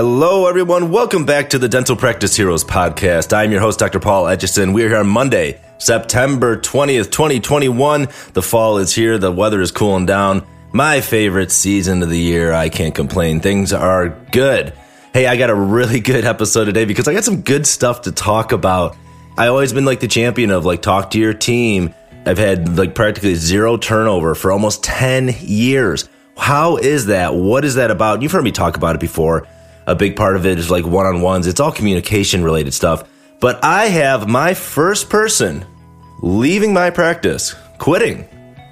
Hello, 0.00 0.46
everyone. 0.46 0.92
Welcome 0.92 1.26
back 1.26 1.50
to 1.50 1.58
the 1.58 1.68
Dental 1.68 1.96
Practice 1.96 2.36
Heroes 2.36 2.62
podcast. 2.62 3.36
I'm 3.36 3.50
your 3.50 3.60
host, 3.60 3.80
Dr. 3.80 3.98
Paul 3.98 4.26
Etchison. 4.26 4.72
We're 4.72 4.86
here 4.86 4.98
on 4.98 5.08
Monday, 5.08 5.60
September 5.78 6.56
20th, 6.56 7.10
2021. 7.10 8.06
The 8.32 8.40
fall 8.40 8.78
is 8.78 8.94
here. 8.94 9.18
The 9.18 9.32
weather 9.32 9.60
is 9.60 9.72
cooling 9.72 10.06
down. 10.06 10.46
My 10.70 11.00
favorite 11.00 11.50
season 11.50 12.00
of 12.04 12.10
the 12.10 12.20
year. 12.20 12.52
I 12.52 12.68
can't 12.68 12.94
complain. 12.94 13.40
Things 13.40 13.72
are 13.72 14.10
good. 14.30 14.72
Hey, 15.12 15.26
I 15.26 15.36
got 15.36 15.50
a 15.50 15.54
really 15.56 15.98
good 16.14 16.24
episode 16.24 16.66
today 16.66 16.84
because 16.84 17.08
I 17.08 17.12
got 17.12 17.24
some 17.24 17.42
good 17.42 17.66
stuff 17.66 18.02
to 18.02 18.12
talk 18.12 18.52
about. 18.52 18.96
I 19.36 19.48
always 19.48 19.72
been 19.72 19.84
like 19.84 19.98
the 19.98 20.06
champion 20.06 20.52
of 20.52 20.64
like 20.64 20.80
talk 20.80 21.10
to 21.10 21.18
your 21.18 21.34
team. 21.34 21.92
I've 22.24 22.38
had 22.38 22.78
like 22.78 22.94
practically 22.94 23.34
zero 23.34 23.76
turnover 23.76 24.36
for 24.36 24.52
almost 24.52 24.84
10 24.84 25.34
years. 25.40 26.08
How 26.36 26.76
is 26.76 27.06
that? 27.06 27.34
What 27.34 27.64
is 27.64 27.74
that 27.74 27.90
about? 27.90 28.22
You've 28.22 28.30
heard 28.30 28.44
me 28.44 28.52
talk 28.52 28.76
about 28.76 28.94
it 28.94 29.00
before 29.00 29.48
a 29.88 29.94
big 29.94 30.16
part 30.16 30.36
of 30.36 30.44
it 30.44 30.58
is 30.58 30.70
like 30.70 30.84
one 30.84 31.06
on 31.06 31.22
ones. 31.22 31.46
It's 31.46 31.60
all 31.60 31.72
communication 31.72 32.44
related 32.44 32.74
stuff. 32.74 33.08
But 33.40 33.64
I 33.64 33.86
have 33.86 34.28
my 34.28 34.52
first 34.52 35.08
person 35.08 35.64
leaving 36.20 36.74
my 36.74 36.90
practice, 36.90 37.54
quitting 37.78 38.28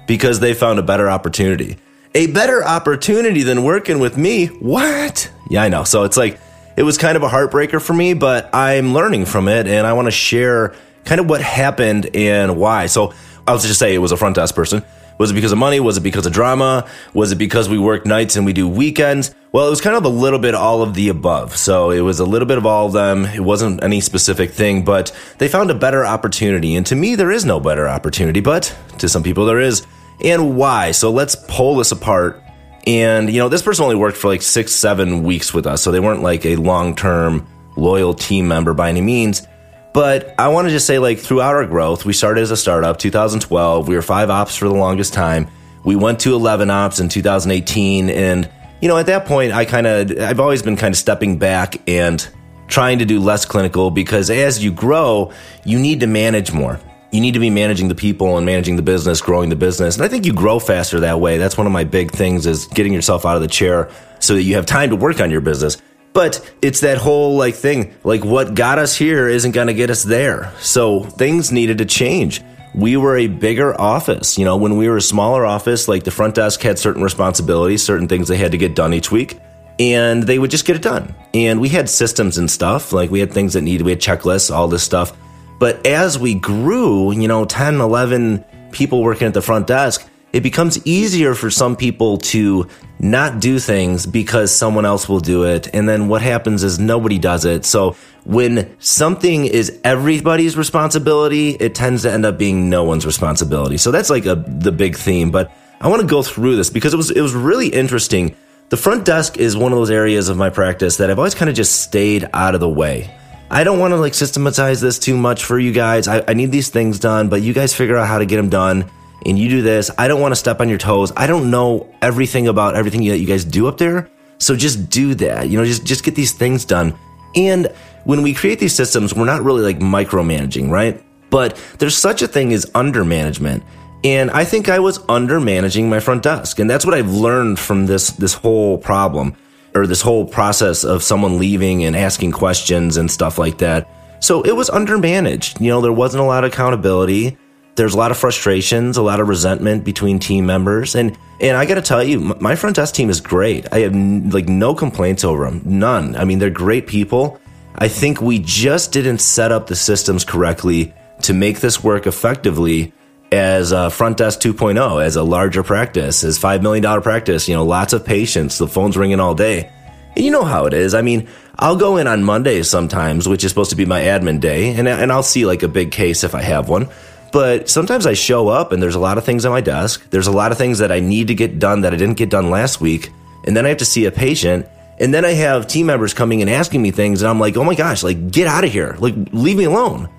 because 0.07 0.39
they 0.39 0.53
found 0.53 0.77
a 0.77 0.83
better 0.83 1.09
opportunity. 1.09 1.77
A 2.13 2.27
better 2.27 2.63
opportunity 2.63 3.41
than 3.41 3.63
working 3.63 3.97
with 3.97 4.15
me? 4.15 4.45
What? 4.45 5.31
Yeah, 5.49 5.63
I 5.63 5.69
know. 5.69 5.83
So 5.85 6.03
it's 6.03 6.17
like, 6.17 6.39
it 6.77 6.83
was 6.83 6.99
kind 6.99 7.17
of 7.17 7.23
a 7.23 7.29
heartbreaker 7.29 7.81
for 7.81 7.93
me, 7.93 8.13
but 8.13 8.53
I'm 8.53 8.93
learning 8.93 9.25
from 9.25 9.47
it 9.47 9.65
and 9.65 9.87
I 9.87 9.93
want 9.93 10.05
to 10.05 10.11
share 10.11 10.75
kind 11.03 11.19
of 11.19 11.27
what 11.27 11.41
happened 11.41 12.15
and 12.15 12.57
why. 12.57 12.85
So 12.85 13.13
I'll 13.47 13.57
just 13.57 13.79
say 13.79 13.95
it 13.95 13.99
was 13.99 14.11
a 14.11 14.17
front 14.17 14.35
desk 14.35 14.53
person. 14.53 14.83
Was 15.17 15.31
it 15.31 15.33
because 15.33 15.51
of 15.51 15.57
money? 15.57 15.79
Was 15.79 15.97
it 15.97 16.01
because 16.01 16.25
of 16.25 16.33
drama? 16.33 16.87
Was 17.13 17.31
it 17.31 17.37
because 17.37 17.67
we 17.67 17.79
work 17.79 18.05
nights 18.05 18.35
and 18.35 18.45
we 18.45 18.53
do 18.53 18.67
weekends? 18.67 19.33
Well, 19.51 19.65
it 19.65 19.69
was 19.69 19.81
kind 19.81 19.95
of 19.95 20.05
a 20.05 20.09
little 20.09 20.39
bit 20.39 20.53
all 20.53 20.83
of 20.83 20.93
the 20.93 21.09
above. 21.09 21.57
So 21.57 21.89
it 21.89 22.01
was 22.01 22.19
a 22.19 22.25
little 22.25 22.47
bit 22.47 22.57
of 22.57 22.65
all 22.65 22.87
of 22.87 22.93
them. 22.93 23.25
It 23.25 23.39
wasn't 23.39 23.83
any 23.83 24.01
specific 24.01 24.51
thing, 24.51 24.83
but 24.83 25.15
they 25.39 25.47
found 25.47 25.71
a 25.71 25.75
better 25.75 26.05
opportunity. 26.05 26.75
And 26.75 26.85
to 26.85 26.95
me, 26.95 27.15
there 27.15 27.31
is 27.31 27.45
no 27.45 27.59
better 27.59 27.87
opportunity, 27.87 28.41
but 28.41 28.75
to 28.99 29.09
some 29.09 29.23
people 29.23 29.45
there 29.45 29.59
is. 29.59 29.85
And 30.23 30.55
why? 30.55 30.91
So 30.91 31.11
let's 31.11 31.35
pull 31.47 31.77
this 31.77 31.91
apart. 31.91 32.43
And, 32.85 33.31
you 33.31 33.39
know, 33.39 33.49
this 33.49 33.61
person 33.61 33.83
only 33.83 33.95
worked 33.95 34.17
for 34.17 34.27
like 34.27 34.41
six, 34.41 34.71
seven 34.71 35.23
weeks 35.23 35.53
with 35.53 35.65
us. 35.67 35.81
So 35.81 35.91
they 35.91 35.99
weren't 35.99 36.21
like 36.21 36.45
a 36.45 36.55
long 36.55 36.95
term 36.95 37.47
loyal 37.75 38.13
team 38.13 38.47
member 38.47 38.73
by 38.73 38.89
any 38.89 39.01
means. 39.01 39.47
But 39.93 40.35
I 40.37 40.49
want 40.49 40.67
to 40.67 40.71
just 40.71 40.85
say, 40.85 40.99
like, 40.99 41.19
throughout 41.19 41.55
our 41.55 41.65
growth, 41.65 42.05
we 42.05 42.13
started 42.13 42.41
as 42.41 42.51
a 42.51 42.57
startup, 42.57 42.97
2012. 42.97 43.87
We 43.87 43.95
were 43.95 44.01
five 44.01 44.29
ops 44.29 44.55
for 44.55 44.67
the 44.67 44.75
longest 44.75 45.13
time. 45.13 45.49
We 45.83 45.95
went 45.95 46.19
to 46.21 46.35
11 46.35 46.69
ops 46.69 46.99
in 46.99 47.09
2018. 47.09 48.09
And, 48.09 48.49
you 48.81 48.87
know, 48.87 48.97
at 48.97 49.07
that 49.07 49.25
point, 49.25 49.53
I 49.53 49.65
kind 49.65 49.87
of, 49.87 50.11
I've 50.19 50.39
always 50.39 50.61
been 50.61 50.75
kind 50.75 50.93
of 50.93 50.97
stepping 50.97 51.39
back 51.39 51.81
and 51.89 52.27
trying 52.67 52.99
to 52.99 53.05
do 53.05 53.19
less 53.19 53.45
clinical 53.45 53.89
because 53.89 54.29
as 54.29 54.63
you 54.63 54.71
grow, 54.71 55.31
you 55.65 55.79
need 55.79 56.01
to 56.01 56.07
manage 56.07 56.51
more. 56.51 56.79
You 57.11 57.21
need 57.21 57.35
to 57.35 57.39
be 57.39 57.49
managing 57.49 57.87
the 57.87 57.95
people 57.95 58.35
and 58.35 58.45
managing 58.45 58.75
the 58.75 58.81
business, 58.81 59.21
growing 59.21 59.49
the 59.49 59.55
business. 59.55 59.95
And 59.95 60.03
I 60.03 60.09
think 60.09 60.25
you 60.25 60.33
grow 60.33 60.59
faster 60.59 60.99
that 60.99 61.21
way. 61.21 61.37
That's 61.37 61.57
one 61.57 61.65
of 61.65 61.73
my 61.73 61.85
big 61.85 62.11
things 62.11 62.45
is 62.45 62.67
getting 62.67 62.93
yourself 62.93 63.25
out 63.25 63.37
of 63.37 63.41
the 63.41 63.47
chair 63.47 63.89
so 64.19 64.33
that 64.33 64.43
you 64.43 64.55
have 64.55 64.65
time 64.65 64.89
to 64.89 64.95
work 64.95 65.21
on 65.21 65.31
your 65.31 65.39
business. 65.41 65.77
But 66.17 66.41
it's 66.63 66.79
that 66.79 66.97
whole 66.97 67.37
like 67.37 67.53
thing, 67.53 67.93
like 68.03 68.25
what 68.25 68.55
got 68.55 68.79
us 68.79 68.95
here 68.95 69.27
isn't 69.27 69.51
going 69.51 69.67
to 69.67 69.73
get 69.75 69.91
us 69.91 70.01
there. 70.01 70.51
So 70.59 71.03
things 71.03 71.51
needed 71.51 71.77
to 71.77 71.85
change. 71.85 72.41
We 72.73 72.97
were 72.97 73.17
a 73.17 73.27
bigger 73.27 73.79
office. 73.79 74.35
You 74.35 74.43
know, 74.43 74.57
when 74.57 74.77
we 74.77 74.89
were 74.89 74.97
a 74.97 75.01
smaller 75.01 75.45
office, 75.45 75.87
like 75.87 76.05
the 76.05 76.09
front 76.09 76.33
desk 76.33 76.59
had 76.63 76.79
certain 76.79 77.03
responsibilities, 77.03 77.83
certain 77.83 78.07
things 78.07 78.29
they 78.29 78.37
had 78.37 78.53
to 78.53 78.57
get 78.57 78.73
done 78.73 78.95
each 78.95 79.11
week, 79.11 79.39
and 79.77 80.23
they 80.23 80.39
would 80.39 80.49
just 80.49 80.65
get 80.65 80.75
it 80.75 80.81
done. 80.81 81.13
And 81.35 81.61
we 81.61 81.69
had 81.69 81.87
systems 81.87 82.39
and 82.39 82.49
stuff, 82.49 82.91
like 82.91 83.11
we 83.11 83.19
had 83.19 83.31
things 83.31 83.53
that 83.53 83.61
needed, 83.61 83.85
we 83.85 83.91
had 83.91 84.01
checklists, 84.01 84.49
all 84.49 84.67
this 84.67 84.81
stuff. 84.81 85.15
But 85.59 85.85
as 85.85 86.17
we 86.17 86.33
grew, 86.33 87.11
you 87.11 87.27
know, 87.27 87.45
10, 87.45 87.79
11 87.79 88.43
people 88.71 89.03
working 89.03 89.27
at 89.27 89.35
the 89.35 89.43
front 89.43 89.67
desk, 89.67 90.03
it 90.37 90.43
becomes 90.43 90.77
easier 90.85 91.33
for 91.33 91.49
some 91.49 91.75
people 91.75 92.19
to 92.19 92.67
not 92.99 93.39
do 93.39 93.57
things 93.57 94.05
because 94.05 94.55
someone 94.55 94.85
else 94.85 95.09
will 95.09 95.19
do 95.19 95.45
it. 95.45 95.67
And 95.73 95.89
then 95.89 96.09
what 96.09 96.21
happens 96.21 96.63
is 96.63 96.77
nobody 96.77 97.17
does 97.17 97.43
it. 97.43 97.65
So 97.65 97.95
when 98.23 98.75
something 98.77 99.45
is 99.45 99.79
everybody's 99.83 100.55
responsibility, 100.55 101.57
it 101.59 101.73
tends 101.73 102.03
to 102.03 102.11
end 102.11 102.23
up 102.23 102.37
being 102.37 102.69
no 102.69 102.83
one's 102.83 103.03
responsibility. 103.03 103.77
So 103.77 103.89
that's 103.89 104.11
like 104.11 104.27
a, 104.27 104.35
the 104.35 104.71
big 104.71 104.95
theme. 104.95 105.31
But 105.31 105.51
I 105.81 105.87
want 105.87 106.01
to 106.01 106.07
go 106.07 106.21
through 106.21 106.55
this 106.55 106.69
because 106.69 106.93
it 106.93 106.97
was, 106.97 107.09
it 107.09 107.21
was 107.21 107.33
really 107.33 107.69
interesting. 107.69 108.35
The 108.69 108.77
front 108.77 109.05
desk 109.05 109.37
is 109.37 109.57
one 109.57 109.71
of 109.71 109.79
those 109.79 109.89
areas 109.89 110.29
of 110.29 110.37
my 110.37 110.51
practice 110.51 110.97
that 110.97 111.09
I've 111.09 111.17
always 111.17 111.33
kind 111.33 111.49
of 111.49 111.55
just 111.55 111.81
stayed 111.81 112.29
out 112.31 112.53
of 112.53 112.59
the 112.59 112.69
way. 112.69 113.11
I 113.49 113.63
don't 113.63 113.79
want 113.79 113.93
to 113.93 113.97
like 113.97 114.13
systematize 114.13 114.81
this 114.81 114.99
too 114.99 115.17
much 115.17 115.45
for 115.45 115.57
you 115.57 115.71
guys. 115.71 116.07
I, 116.07 116.23
I 116.27 116.35
need 116.35 116.51
these 116.51 116.69
things 116.69 116.99
done, 116.99 117.27
but 117.27 117.41
you 117.41 117.53
guys 117.53 117.73
figure 117.73 117.97
out 117.97 118.07
how 118.07 118.19
to 118.19 118.25
get 118.27 118.35
them 118.35 118.49
done 118.49 118.87
and 119.25 119.37
you 119.37 119.49
do 119.49 119.61
this. 119.61 119.89
I 119.97 120.07
don't 120.07 120.21
want 120.21 120.31
to 120.31 120.35
step 120.35 120.61
on 120.61 120.69
your 120.69 120.77
toes. 120.77 121.11
I 121.17 121.27
don't 121.27 121.49
know 121.49 121.93
everything 122.01 122.47
about 122.47 122.75
everything 122.75 123.05
that 123.07 123.19
you 123.19 123.27
guys 123.27 123.43
do 123.43 123.67
up 123.67 123.77
there. 123.77 124.09
So 124.37 124.55
just 124.55 124.89
do 124.89 125.15
that. 125.15 125.49
You 125.49 125.57
know, 125.57 125.65
just 125.65 125.85
just 125.85 126.03
get 126.03 126.15
these 126.15 126.31
things 126.31 126.65
done. 126.65 126.97
And 127.35 127.67
when 128.03 128.21
we 128.21 128.33
create 128.33 128.59
these 128.59 128.75
systems, 128.75 129.13
we're 129.13 129.25
not 129.25 129.43
really 129.43 129.61
like 129.61 129.79
micromanaging, 129.79 130.69
right? 130.69 131.03
But 131.29 131.61
there's 131.79 131.97
such 131.97 132.21
a 132.21 132.27
thing 132.27 132.53
as 132.53 132.69
under 132.73 133.03
management. 133.03 133.63
And 134.03 134.31
I 134.31 134.45
think 134.45 134.69
I 134.69 134.79
was 134.79 134.99
under 135.09 135.39
managing 135.39 135.89
my 135.89 135.99
front 135.99 136.23
desk. 136.23 136.59
And 136.59 136.69
that's 136.69 136.85
what 136.85 136.93
I've 136.93 137.11
learned 137.11 137.59
from 137.59 137.85
this 137.85 138.11
this 138.11 138.33
whole 138.33 138.77
problem 138.77 139.35
or 139.75 139.87
this 139.87 140.01
whole 140.01 140.25
process 140.25 140.83
of 140.83 141.03
someone 141.03 141.37
leaving 141.37 141.83
and 141.83 141.95
asking 141.95 142.31
questions 142.31 142.97
and 142.97 143.11
stuff 143.11 143.37
like 143.37 143.57
that. 143.57 143.89
So 144.19 144.41
it 144.43 144.55
was 144.55 144.69
undermanaged. 144.69 145.59
You 145.59 145.69
know, 145.69 145.81
there 145.81 145.91
wasn't 145.91 146.23
a 146.23 146.25
lot 146.25 146.43
of 146.43 146.51
accountability 146.51 147.37
there's 147.77 147.93
a 147.93 147.97
lot 147.97 148.11
of 148.11 148.17
frustrations, 148.17 148.97
a 148.97 149.01
lot 149.01 149.19
of 149.19 149.29
resentment 149.29 149.85
between 149.85 150.19
team 150.19 150.45
members, 150.45 150.95
and 150.95 151.17
and 151.39 151.55
I 151.55 151.65
got 151.65 151.75
to 151.75 151.81
tell 151.81 152.03
you, 152.03 152.19
my 152.19 152.55
front 152.55 152.75
desk 152.75 152.95
team 152.95 153.09
is 153.09 153.21
great. 153.21 153.71
I 153.71 153.79
have 153.79 153.93
like 154.33 154.49
no 154.49 154.75
complaints 154.75 155.23
over 155.23 155.45
them, 155.45 155.61
none. 155.63 156.15
I 156.15 156.25
mean, 156.25 156.39
they're 156.39 156.49
great 156.49 156.87
people. 156.87 157.39
I 157.75 157.87
think 157.87 158.19
we 158.19 158.39
just 158.39 158.91
didn't 158.91 159.19
set 159.19 159.51
up 159.51 159.67
the 159.67 159.75
systems 159.75 160.25
correctly 160.25 160.93
to 161.21 161.33
make 161.33 161.59
this 161.59 161.83
work 161.83 162.07
effectively 162.07 162.91
as 163.31 163.71
a 163.71 163.89
front 163.91 164.17
desk 164.17 164.39
2.0, 164.39 165.03
as 165.03 165.15
a 165.15 165.23
larger 165.23 165.61
practice, 165.61 166.23
as 166.23 166.37
five 166.37 166.63
million 166.63 166.81
dollar 166.81 167.01
practice. 167.01 167.47
You 167.47 167.55
know, 167.55 167.65
lots 167.65 167.93
of 167.93 168.03
patients, 168.03 168.57
the 168.57 168.67
phone's 168.67 168.97
ringing 168.97 169.19
all 169.19 169.35
day. 169.35 169.71
And 170.15 170.25
you 170.25 170.31
know 170.31 170.43
how 170.43 170.65
it 170.65 170.73
is. 170.73 170.95
I 170.95 171.03
mean, 171.03 171.27
I'll 171.59 171.75
go 171.75 171.97
in 171.97 172.07
on 172.07 172.23
Mondays 172.23 172.67
sometimes, 172.67 173.27
which 173.27 173.43
is 173.43 173.51
supposed 173.51 173.69
to 173.69 173.75
be 173.75 173.85
my 173.85 174.01
admin 174.01 174.39
day, 174.39 174.73
and 174.73 174.87
and 174.87 175.11
I'll 175.11 175.21
see 175.21 175.45
like 175.45 175.61
a 175.61 175.67
big 175.67 175.91
case 175.91 176.23
if 176.23 176.33
I 176.33 176.41
have 176.41 176.69
one. 176.69 176.89
But 177.31 177.69
sometimes 177.69 178.05
I 178.05 178.13
show 178.13 178.47
up 178.47 178.71
and 178.71 178.81
there's 178.81 178.95
a 178.95 178.99
lot 178.99 179.17
of 179.17 179.25
things 179.25 179.45
on 179.45 179.51
my 179.51 179.61
desk. 179.61 180.09
There's 180.09 180.27
a 180.27 180.31
lot 180.31 180.51
of 180.51 180.57
things 180.57 180.79
that 180.79 180.91
I 180.91 180.99
need 180.99 181.27
to 181.27 181.35
get 181.35 181.59
done 181.59 181.81
that 181.81 181.93
I 181.93 181.97
didn't 181.97 182.17
get 182.17 182.29
done 182.29 182.49
last 182.49 182.81
week. 182.81 183.11
And 183.45 183.55
then 183.55 183.65
I 183.65 183.69
have 183.69 183.77
to 183.79 183.85
see 183.85 184.05
a 184.05 184.11
patient. 184.11 184.67
And 184.99 185.13
then 185.13 185.25
I 185.25 185.31
have 185.31 185.67
team 185.67 185.85
members 185.85 186.13
coming 186.13 186.41
and 186.41 186.49
asking 186.49 186.81
me 186.81 186.91
things. 186.91 187.21
And 187.21 187.29
I'm 187.29 187.39
like, 187.39 187.57
oh 187.57 187.63
my 187.63 187.75
gosh, 187.75 188.03
like, 188.03 188.31
get 188.31 188.47
out 188.47 188.63
of 188.63 188.71
here. 188.71 188.95
Like, 188.99 189.15
leave 189.31 189.57
me 189.57 189.65
alone. 189.65 190.09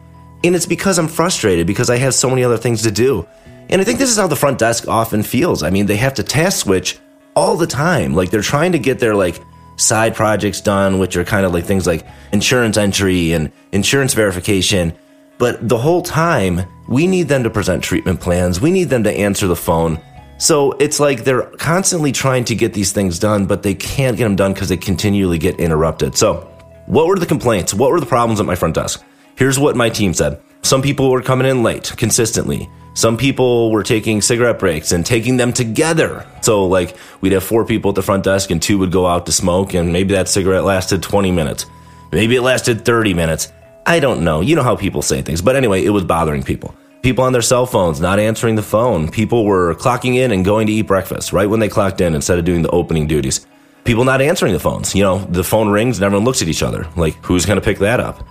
And 0.44 0.54
it's 0.54 0.66
because 0.66 0.98
I'm 0.98 1.08
frustrated 1.08 1.66
because 1.66 1.90
I 1.90 1.96
have 1.96 2.14
so 2.14 2.30
many 2.30 2.44
other 2.44 2.58
things 2.58 2.82
to 2.82 2.90
do. 2.90 3.26
And 3.68 3.80
I 3.80 3.84
think 3.84 3.98
this 3.98 4.10
is 4.10 4.16
how 4.16 4.28
the 4.28 4.36
front 4.36 4.58
desk 4.58 4.86
often 4.86 5.22
feels. 5.22 5.62
I 5.62 5.70
mean, 5.70 5.86
they 5.86 5.96
have 5.96 6.14
to 6.14 6.22
task 6.22 6.60
switch 6.60 6.98
all 7.34 7.56
the 7.56 7.66
time. 7.66 8.14
Like, 8.14 8.30
they're 8.30 8.40
trying 8.40 8.72
to 8.72 8.78
get 8.78 8.98
their, 8.98 9.14
like, 9.14 9.40
side 9.78 10.14
projects 10.14 10.60
done, 10.60 10.98
which 10.98 11.16
are 11.16 11.24
kind 11.24 11.46
of 11.46 11.54
like 11.54 11.64
things 11.64 11.86
like 11.86 12.04
insurance 12.32 12.76
entry 12.76 13.32
and 13.32 13.50
insurance 13.72 14.12
verification. 14.12 14.92
But 15.38 15.68
the 15.68 15.78
whole 15.78 16.02
time, 16.02 16.62
we 16.88 17.06
need 17.06 17.28
them 17.28 17.44
to 17.44 17.50
present 17.50 17.82
treatment 17.82 18.20
plans. 18.20 18.60
We 18.60 18.70
need 18.70 18.90
them 18.90 19.04
to 19.04 19.12
answer 19.12 19.46
the 19.46 19.56
phone. 19.56 20.00
So 20.38 20.72
it's 20.72 21.00
like 21.00 21.24
they're 21.24 21.42
constantly 21.58 22.12
trying 22.12 22.44
to 22.46 22.54
get 22.54 22.72
these 22.72 22.92
things 22.92 23.18
done, 23.18 23.46
but 23.46 23.62
they 23.62 23.74
can't 23.74 24.16
get 24.16 24.24
them 24.24 24.36
done 24.36 24.52
because 24.52 24.68
they 24.68 24.76
continually 24.76 25.38
get 25.38 25.58
interrupted. 25.58 26.16
So, 26.16 26.48
what 26.86 27.06
were 27.06 27.18
the 27.18 27.26
complaints? 27.26 27.74
What 27.74 27.90
were 27.90 28.00
the 28.00 28.06
problems 28.06 28.40
at 28.40 28.46
my 28.46 28.54
front 28.54 28.74
desk? 28.74 29.04
Here's 29.36 29.58
what 29.58 29.76
my 29.76 29.90
team 29.90 30.14
said. 30.14 30.40
Some 30.62 30.80
people 30.80 31.10
were 31.10 31.22
coming 31.22 31.46
in 31.46 31.62
late 31.62 31.92
consistently. 31.96 32.68
Some 32.94 33.16
people 33.16 33.70
were 33.70 33.82
taking 33.82 34.20
cigarette 34.22 34.58
breaks 34.58 34.90
and 34.90 35.04
taking 35.04 35.36
them 35.36 35.52
together. 35.52 36.26
So, 36.40 36.66
like, 36.66 36.96
we'd 37.20 37.32
have 37.32 37.44
four 37.44 37.64
people 37.64 37.90
at 37.90 37.94
the 37.94 38.02
front 38.02 38.24
desk 38.24 38.50
and 38.50 38.60
two 38.60 38.78
would 38.78 38.90
go 38.90 39.06
out 39.06 39.26
to 39.26 39.32
smoke, 39.32 39.74
and 39.74 39.92
maybe 39.92 40.14
that 40.14 40.28
cigarette 40.28 40.64
lasted 40.64 41.02
20 41.02 41.30
minutes. 41.30 41.66
Maybe 42.10 42.36
it 42.36 42.42
lasted 42.42 42.84
30 42.84 43.14
minutes. 43.14 43.52
I 43.88 44.00
don't 44.00 44.22
know. 44.22 44.42
You 44.42 44.54
know 44.54 44.62
how 44.62 44.76
people 44.76 45.00
say 45.00 45.22
things. 45.22 45.40
But 45.40 45.56
anyway, 45.56 45.82
it 45.82 45.88
was 45.88 46.04
bothering 46.04 46.42
people. 46.42 46.74
People 47.02 47.24
on 47.24 47.32
their 47.32 47.40
cell 47.40 47.64
phones 47.64 48.02
not 48.02 48.18
answering 48.18 48.54
the 48.54 48.62
phone. 48.62 49.10
People 49.10 49.46
were 49.46 49.74
clocking 49.76 50.16
in 50.16 50.30
and 50.30 50.44
going 50.44 50.66
to 50.66 50.72
eat 50.74 50.82
breakfast 50.82 51.32
right 51.32 51.48
when 51.48 51.58
they 51.58 51.70
clocked 51.70 52.02
in 52.02 52.14
instead 52.14 52.38
of 52.38 52.44
doing 52.44 52.60
the 52.60 52.68
opening 52.68 53.06
duties. 53.06 53.46
People 53.84 54.04
not 54.04 54.20
answering 54.20 54.52
the 54.52 54.60
phones. 54.60 54.94
You 54.94 55.04
know, 55.04 55.18
the 55.30 55.42
phone 55.42 55.70
rings 55.70 55.96
and 55.96 56.04
everyone 56.04 56.26
looks 56.26 56.42
at 56.42 56.48
each 56.48 56.62
other. 56.62 56.86
Like, 56.96 57.14
who's 57.24 57.46
going 57.46 57.58
to 57.58 57.64
pick 57.64 57.78
that 57.78 57.98
up? 57.98 58.26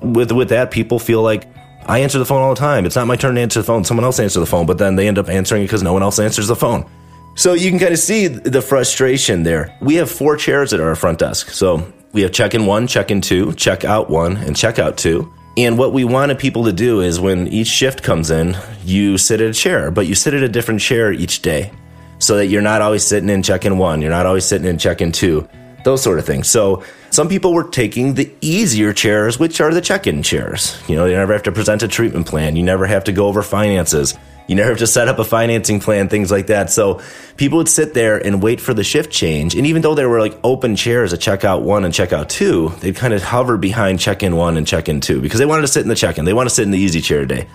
With, 0.00 0.32
with 0.32 0.48
that, 0.48 0.70
people 0.70 0.98
feel 0.98 1.20
like 1.20 1.46
I 1.84 1.98
answer 1.98 2.18
the 2.18 2.24
phone 2.24 2.40
all 2.40 2.54
the 2.54 2.60
time. 2.60 2.86
It's 2.86 2.96
not 2.96 3.06
my 3.06 3.16
turn 3.16 3.34
to 3.34 3.40
answer 3.42 3.60
the 3.60 3.66
phone. 3.66 3.84
Someone 3.84 4.04
else 4.04 4.18
answers 4.18 4.40
the 4.40 4.46
phone, 4.46 4.64
but 4.64 4.78
then 4.78 4.96
they 4.96 5.08
end 5.08 5.18
up 5.18 5.28
answering 5.28 5.60
it 5.60 5.66
because 5.66 5.82
no 5.82 5.92
one 5.92 6.02
else 6.02 6.18
answers 6.20 6.48
the 6.48 6.56
phone. 6.56 6.90
So 7.34 7.52
you 7.52 7.68
can 7.68 7.78
kind 7.78 7.92
of 7.92 7.98
see 7.98 8.28
the 8.28 8.62
frustration 8.62 9.42
there. 9.42 9.76
We 9.82 9.96
have 9.96 10.10
four 10.10 10.36
chairs 10.36 10.72
at 10.72 10.80
our 10.80 10.96
front 10.96 11.18
desk. 11.18 11.50
So 11.50 11.92
We 12.12 12.22
have 12.22 12.32
check 12.32 12.54
in 12.54 12.66
one, 12.66 12.86
check 12.86 13.10
in 13.10 13.22
two, 13.22 13.54
check 13.54 13.84
out 13.84 14.10
one, 14.10 14.36
and 14.36 14.54
check 14.54 14.78
out 14.78 14.98
two. 14.98 15.32
And 15.56 15.78
what 15.78 15.94
we 15.94 16.04
wanted 16.04 16.38
people 16.38 16.64
to 16.64 16.72
do 16.72 17.00
is 17.00 17.18
when 17.18 17.48
each 17.48 17.68
shift 17.68 18.02
comes 18.02 18.30
in, 18.30 18.56
you 18.84 19.16
sit 19.16 19.40
at 19.40 19.50
a 19.50 19.54
chair, 19.54 19.90
but 19.90 20.06
you 20.06 20.14
sit 20.14 20.34
at 20.34 20.42
a 20.42 20.48
different 20.48 20.80
chair 20.80 21.12
each 21.12 21.40
day 21.40 21.72
so 22.18 22.36
that 22.36 22.46
you're 22.46 22.62
not 22.62 22.82
always 22.82 23.04
sitting 23.04 23.28
in 23.30 23.42
check 23.42 23.64
in 23.64 23.78
one, 23.78 24.00
you're 24.00 24.10
not 24.10 24.26
always 24.26 24.44
sitting 24.44 24.66
in 24.66 24.78
check 24.78 25.00
in 25.00 25.10
two, 25.10 25.48
those 25.84 26.02
sort 26.02 26.18
of 26.18 26.26
things. 26.26 26.48
So 26.48 26.84
some 27.10 27.28
people 27.28 27.54
were 27.54 27.68
taking 27.68 28.14
the 28.14 28.32
easier 28.40 28.92
chairs, 28.92 29.38
which 29.38 29.60
are 29.60 29.72
the 29.72 29.80
check 29.80 30.06
in 30.06 30.22
chairs. 30.22 30.80
You 30.88 30.96
know, 30.96 31.06
you 31.06 31.14
never 31.14 31.32
have 31.32 31.42
to 31.44 31.52
present 31.52 31.82
a 31.82 31.88
treatment 31.88 32.26
plan, 32.26 32.56
you 32.56 32.62
never 32.62 32.86
have 32.86 33.04
to 33.04 33.12
go 33.12 33.26
over 33.26 33.42
finances. 33.42 34.16
You 34.46 34.56
never 34.56 34.70
have 34.70 34.78
to 34.78 34.86
set 34.86 35.08
up 35.08 35.18
a 35.18 35.24
financing 35.24 35.80
plan, 35.80 36.08
things 36.08 36.30
like 36.30 36.48
that. 36.48 36.70
So 36.70 37.00
people 37.36 37.58
would 37.58 37.68
sit 37.68 37.94
there 37.94 38.18
and 38.18 38.42
wait 38.42 38.60
for 38.60 38.74
the 38.74 38.84
shift 38.84 39.10
change. 39.10 39.54
And 39.54 39.66
even 39.66 39.82
though 39.82 39.94
there 39.94 40.08
were 40.08 40.20
like 40.20 40.38
open 40.42 40.76
chairs 40.76 41.12
at 41.12 41.20
checkout 41.20 41.62
one 41.62 41.84
and 41.84 41.94
checkout 41.94 42.28
two, 42.28 42.70
they'd 42.80 42.96
kind 42.96 43.14
of 43.14 43.22
hover 43.22 43.56
behind 43.56 44.00
check 44.00 44.22
in 44.22 44.36
one 44.36 44.56
and 44.56 44.66
check 44.66 44.88
in 44.88 45.00
two 45.00 45.20
because 45.20 45.38
they 45.38 45.46
wanted 45.46 45.62
to 45.62 45.68
sit 45.68 45.82
in 45.82 45.88
the 45.88 45.94
check 45.94 46.18
in. 46.18 46.24
They 46.24 46.32
want 46.32 46.48
to 46.48 46.54
sit 46.54 46.64
in 46.64 46.70
the 46.70 46.78
easy 46.78 47.00
chair 47.00 47.20
today. 47.20 47.48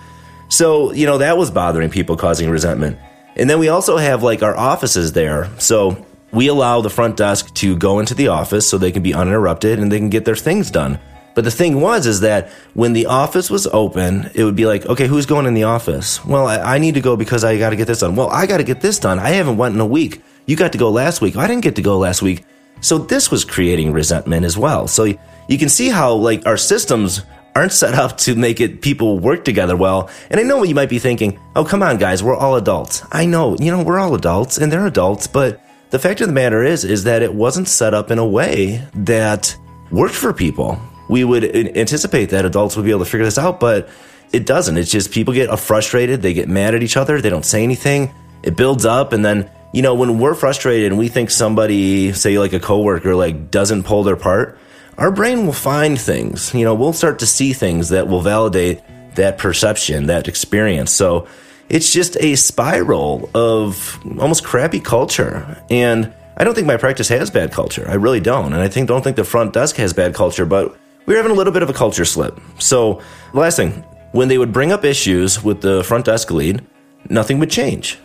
So, 0.48 0.92
you 0.92 1.06
know, 1.06 1.18
that 1.18 1.36
was 1.36 1.50
bothering 1.50 1.90
people, 1.90 2.16
causing 2.16 2.48
resentment. 2.50 2.98
And 3.36 3.48
then 3.48 3.58
we 3.58 3.68
also 3.68 3.96
have 3.98 4.22
like 4.22 4.42
our 4.42 4.56
offices 4.56 5.12
there. 5.12 5.48
So 5.58 6.04
we 6.32 6.48
allow 6.48 6.80
the 6.80 6.90
front 6.90 7.16
desk 7.16 7.54
to 7.54 7.76
go 7.76 8.00
into 8.00 8.14
the 8.14 8.28
office 8.28 8.68
so 8.68 8.78
they 8.78 8.92
can 8.92 9.02
be 9.02 9.14
uninterrupted 9.14 9.78
and 9.78 9.92
they 9.92 9.98
can 9.98 10.10
get 10.10 10.24
their 10.24 10.36
things 10.36 10.70
done. 10.70 10.98
But 11.38 11.44
the 11.44 11.52
thing 11.52 11.80
was, 11.80 12.04
is 12.04 12.18
that 12.22 12.48
when 12.74 12.94
the 12.94 13.06
office 13.06 13.48
was 13.48 13.68
open, 13.68 14.28
it 14.34 14.42
would 14.42 14.56
be 14.56 14.66
like, 14.66 14.86
okay, 14.86 15.06
who's 15.06 15.24
going 15.24 15.46
in 15.46 15.54
the 15.54 15.62
office? 15.62 16.24
Well, 16.24 16.48
I, 16.48 16.74
I 16.74 16.78
need 16.78 16.94
to 16.94 17.00
go 17.00 17.16
because 17.16 17.44
I 17.44 17.56
got 17.58 17.70
to 17.70 17.76
get 17.76 17.86
this 17.86 18.00
done. 18.00 18.16
Well, 18.16 18.28
I 18.28 18.44
got 18.44 18.56
to 18.56 18.64
get 18.64 18.80
this 18.80 18.98
done. 18.98 19.20
I 19.20 19.28
haven't 19.28 19.56
went 19.56 19.72
in 19.72 19.80
a 19.80 19.86
week. 19.86 20.20
You 20.46 20.56
got 20.56 20.72
to 20.72 20.78
go 20.78 20.90
last 20.90 21.20
week. 21.20 21.36
I 21.36 21.46
didn't 21.46 21.62
get 21.62 21.76
to 21.76 21.82
go 21.82 21.96
last 21.96 22.22
week. 22.22 22.44
So 22.80 22.98
this 22.98 23.30
was 23.30 23.44
creating 23.44 23.92
resentment 23.92 24.46
as 24.46 24.58
well. 24.58 24.88
So 24.88 25.04
you, 25.04 25.16
you 25.48 25.58
can 25.58 25.68
see 25.68 25.90
how 25.90 26.12
like 26.12 26.44
our 26.44 26.56
systems 26.56 27.22
aren't 27.54 27.70
set 27.70 27.94
up 27.94 28.18
to 28.18 28.34
make 28.34 28.60
it 28.60 28.82
people 28.82 29.20
work 29.20 29.44
together 29.44 29.76
well. 29.76 30.10
And 30.30 30.40
I 30.40 30.42
know 30.42 30.56
what 30.56 30.68
you 30.68 30.74
might 30.74 30.90
be 30.90 30.98
thinking. 30.98 31.38
Oh, 31.54 31.64
come 31.64 31.84
on, 31.84 31.98
guys. 31.98 32.20
We're 32.20 32.34
all 32.34 32.56
adults. 32.56 33.04
I 33.12 33.26
know, 33.26 33.56
you 33.60 33.70
know, 33.70 33.84
we're 33.84 34.00
all 34.00 34.16
adults 34.16 34.58
and 34.58 34.72
they're 34.72 34.88
adults, 34.88 35.28
but 35.28 35.64
the 35.90 36.00
fact 36.00 36.20
of 36.20 36.26
the 36.26 36.34
matter 36.34 36.64
is, 36.64 36.84
is 36.84 37.04
that 37.04 37.22
it 37.22 37.32
wasn't 37.32 37.68
set 37.68 37.94
up 37.94 38.10
in 38.10 38.18
a 38.18 38.26
way 38.26 38.84
that 38.92 39.56
worked 39.92 40.16
for 40.16 40.32
people 40.32 40.82
we 41.08 41.24
would 41.24 41.44
anticipate 41.44 42.30
that 42.30 42.44
adults 42.44 42.76
would 42.76 42.84
be 42.84 42.90
able 42.90 43.04
to 43.04 43.10
figure 43.10 43.24
this 43.24 43.38
out, 43.38 43.60
but 43.60 43.88
it 44.32 44.46
doesn't. 44.46 44.76
It's 44.76 44.90
just 44.90 45.10
people 45.10 45.32
get 45.32 45.48
uh, 45.48 45.56
frustrated, 45.56 46.22
they 46.22 46.34
get 46.34 46.48
mad 46.48 46.74
at 46.74 46.82
each 46.82 46.96
other, 46.96 47.20
they 47.20 47.30
don't 47.30 47.44
say 47.44 47.62
anything. 47.62 48.12
It 48.42 48.56
builds 48.56 48.84
up, 48.84 49.12
and 49.12 49.24
then 49.24 49.50
you 49.72 49.82
know 49.82 49.94
when 49.94 50.18
we're 50.18 50.34
frustrated 50.34 50.92
and 50.92 50.98
we 50.98 51.08
think 51.08 51.30
somebody, 51.30 52.12
say 52.12 52.38
like 52.38 52.52
a 52.52 52.60
coworker, 52.60 53.14
like 53.14 53.50
doesn't 53.50 53.84
pull 53.84 54.02
their 54.02 54.16
part, 54.16 54.58
our 54.98 55.10
brain 55.10 55.46
will 55.46 55.52
find 55.52 55.98
things. 55.98 56.54
You 56.54 56.64
know, 56.64 56.74
we'll 56.74 56.92
start 56.92 57.18
to 57.20 57.26
see 57.26 57.52
things 57.52 57.88
that 57.88 58.06
will 58.06 58.20
validate 58.20 58.82
that 59.14 59.38
perception, 59.38 60.06
that 60.06 60.28
experience. 60.28 60.92
So 60.92 61.26
it's 61.68 61.92
just 61.92 62.16
a 62.20 62.36
spiral 62.36 63.30
of 63.34 63.98
almost 64.20 64.44
crappy 64.44 64.80
culture 64.80 65.62
and. 65.70 66.12
I 66.40 66.44
don't 66.44 66.54
think 66.54 66.68
my 66.68 66.76
practice 66.76 67.08
has 67.08 67.32
bad 67.32 67.50
culture. 67.50 67.84
I 67.88 67.94
really 67.94 68.20
don't. 68.20 68.52
And 68.52 68.62
I 68.62 68.68
think 68.68 68.86
don't 68.86 69.02
think 69.02 69.16
the 69.16 69.24
front 69.24 69.54
desk 69.54 69.74
has 69.74 69.92
bad 69.92 70.14
culture, 70.14 70.46
but 70.46 70.78
we 71.08 71.14
were 71.14 71.16
having 71.16 71.32
a 71.32 71.34
little 71.34 71.54
bit 71.54 71.62
of 71.62 71.70
a 71.70 71.72
culture 71.72 72.04
slip. 72.04 72.38
So, 72.58 73.00
last 73.32 73.56
thing, 73.56 73.82
when 74.12 74.28
they 74.28 74.36
would 74.36 74.52
bring 74.52 74.72
up 74.72 74.84
issues 74.84 75.42
with 75.42 75.62
the 75.62 75.82
front 75.82 76.04
desk 76.04 76.30
lead, 76.30 76.64
nothing 77.08 77.38
would 77.38 77.50
change. 77.50 77.98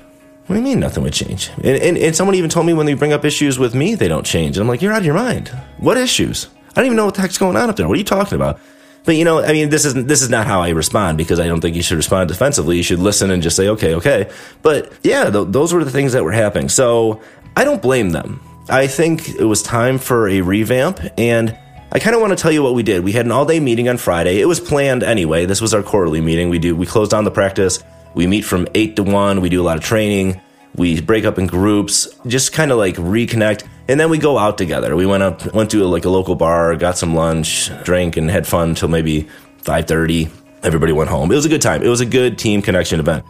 What 0.45 0.55
do 0.55 0.61
you 0.61 0.65
mean 0.65 0.79
nothing 0.79 1.03
would 1.03 1.11
change? 1.11 1.49
And, 1.57 1.65
and, 1.65 1.97
and 1.97 2.15
someone 2.15 2.35
even 2.35 2.49
told 2.49 2.65
me 2.65 2.71
when 2.71 2.85
they 2.85 2.93
bring 2.93 3.11
up 3.11 3.25
issues 3.25 3.59
with 3.59 3.75
me, 3.75 3.95
they 3.95 4.07
don't 4.07 4.25
change. 4.25 4.55
And 4.55 4.63
I'm 4.63 4.69
like, 4.69 4.81
you're 4.81 4.93
out 4.93 4.99
of 4.99 5.05
your 5.05 5.15
mind. 5.15 5.49
What 5.79 5.97
issues? 5.97 6.47
I 6.69 6.75
don't 6.75 6.85
even 6.85 6.95
know 6.95 7.03
what 7.03 7.15
the 7.15 7.21
heck's 7.21 7.37
going 7.37 7.57
on 7.57 7.69
up 7.69 7.75
there. 7.75 7.89
What 7.89 7.95
are 7.95 7.97
you 7.97 8.05
talking 8.05 8.37
about? 8.37 8.57
But 9.03 9.17
you 9.17 9.25
know, 9.25 9.43
I 9.43 9.51
mean, 9.51 9.67
this 9.67 9.83
isn't 9.83 10.07
this 10.07 10.21
is 10.21 10.29
not 10.29 10.47
how 10.47 10.61
I 10.61 10.69
respond 10.69 11.17
because 11.17 11.41
I 11.41 11.47
don't 11.47 11.59
think 11.59 11.75
you 11.75 11.81
should 11.81 11.97
respond 11.97 12.29
defensively. 12.29 12.77
You 12.77 12.83
should 12.83 12.99
listen 12.99 13.31
and 13.31 13.43
just 13.43 13.57
say, 13.57 13.67
okay, 13.67 13.95
okay. 13.95 14.31
But 14.61 14.93
yeah, 15.03 15.29
th- 15.29 15.47
those 15.49 15.73
were 15.73 15.83
the 15.83 15.91
things 15.91 16.13
that 16.13 16.23
were 16.23 16.31
happening. 16.31 16.69
So 16.69 17.21
I 17.57 17.65
don't 17.65 17.81
blame 17.81 18.11
them. 18.11 18.39
I 18.69 18.87
think 18.87 19.27
it 19.27 19.43
was 19.43 19.61
time 19.61 19.97
for 19.97 20.29
a 20.29 20.39
revamp, 20.39 21.01
and 21.17 21.57
I 21.93 21.99
kind 21.99 22.15
of 22.15 22.21
want 22.23 22.35
to 22.35 22.41
tell 22.41 22.51
you 22.51 22.63
what 22.63 22.73
we 22.73 22.81
did. 22.81 23.03
We 23.03 23.11
had 23.11 23.27
an 23.27 23.31
all 23.31 23.45
day 23.45 23.59
meeting 23.59 23.87
on 23.87 23.97
Friday. 23.97 24.41
It 24.41 24.45
was 24.45 24.59
planned 24.59 25.03
anyway. 25.03 25.45
This 25.45 25.61
was 25.61 25.75
our 25.75 25.83
quarterly 25.83 26.21
meeting. 26.21 26.49
We 26.49 26.57
do, 26.57 26.75
we 26.75 26.87
close 26.87 27.07
down 27.07 27.23
the 27.23 27.29
practice. 27.29 27.83
We 28.15 28.25
meet 28.25 28.41
from 28.41 28.67
eight 28.73 28.95
to 28.95 29.03
one. 29.03 29.41
We 29.41 29.49
do 29.49 29.61
a 29.61 29.63
lot 29.65 29.77
of 29.77 29.83
training. 29.83 30.41
We 30.75 31.01
break 31.01 31.23
up 31.23 31.37
in 31.37 31.45
groups, 31.45 32.07
just 32.25 32.51
kind 32.51 32.71
of 32.71 32.79
like 32.79 32.95
reconnect. 32.95 33.67
And 33.87 33.99
then 33.99 34.09
we 34.09 34.17
go 34.17 34.39
out 34.39 34.57
together. 34.57 34.95
We 34.95 35.05
went 35.05 35.21
up, 35.21 35.53
went 35.53 35.69
to 35.69 35.83
a, 35.83 35.85
like 35.85 36.05
a 36.05 36.09
local 36.09 36.33
bar, 36.33 36.75
got 36.77 36.97
some 36.97 37.13
lunch, 37.13 37.69
drank 37.83 38.17
and 38.17 38.31
had 38.31 38.47
fun 38.47 38.69
until 38.69 38.89
maybe 38.89 39.29
530. 39.59 40.31
Everybody 40.63 40.93
went 40.93 41.11
home. 41.11 41.31
It 41.31 41.35
was 41.35 41.45
a 41.45 41.49
good 41.49 41.61
time. 41.61 41.83
It 41.83 41.89
was 41.89 42.01
a 42.01 42.07
good 42.07 42.39
team 42.39 42.63
connection 42.63 42.99
event. 43.01 43.23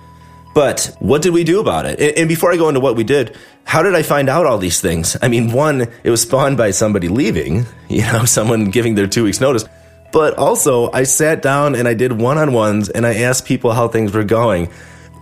But 0.54 0.96
what 1.00 1.22
did 1.22 1.34
we 1.34 1.44
do 1.44 1.60
about 1.60 1.86
it? 1.86 2.18
And, 2.18 2.30
before 2.30 2.52
I 2.52 2.58
go 2.58 2.68
into 2.68 2.80
what 2.80 2.96
we 2.96 3.04
did, 3.04 3.36
how 3.64 3.82
did 3.82 3.96
I 3.96 4.04
find 4.04 4.30
out 4.30 4.46
all 4.46 4.58
these 4.58 4.80
things? 4.80 5.18
I 5.22 5.28
mean, 5.28 5.52
one, 5.52 5.88
it 6.04 6.10
was 6.10 6.22
spawned 6.22 6.58
by 6.58 6.72
somebody 6.72 7.08
leaving, 7.08 7.66
you 7.90 8.04
know, 8.04 8.26
someone 8.26 8.66
giving 8.70 8.96
their 8.96 9.08
two 9.08 9.24
weeks 9.24 9.42
notice. 9.42 9.66
But 10.12 10.38
also, 10.38 10.92
I 10.92 11.04
sat 11.04 11.42
down 11.42 11.74
and 11.74 11.88
I 11.88 11.96
did 11.96 12.12
one 12.12 12.38
on 12.38 12.54
ones 12.54 12.88
and 12.90 13.06
I 13.06 13.16
asked 13.16 13.46
people 13.46 13.72
how 13.72 13.88
things 13.88 14.14
were 14.14 14.24
going. 14.24 14.70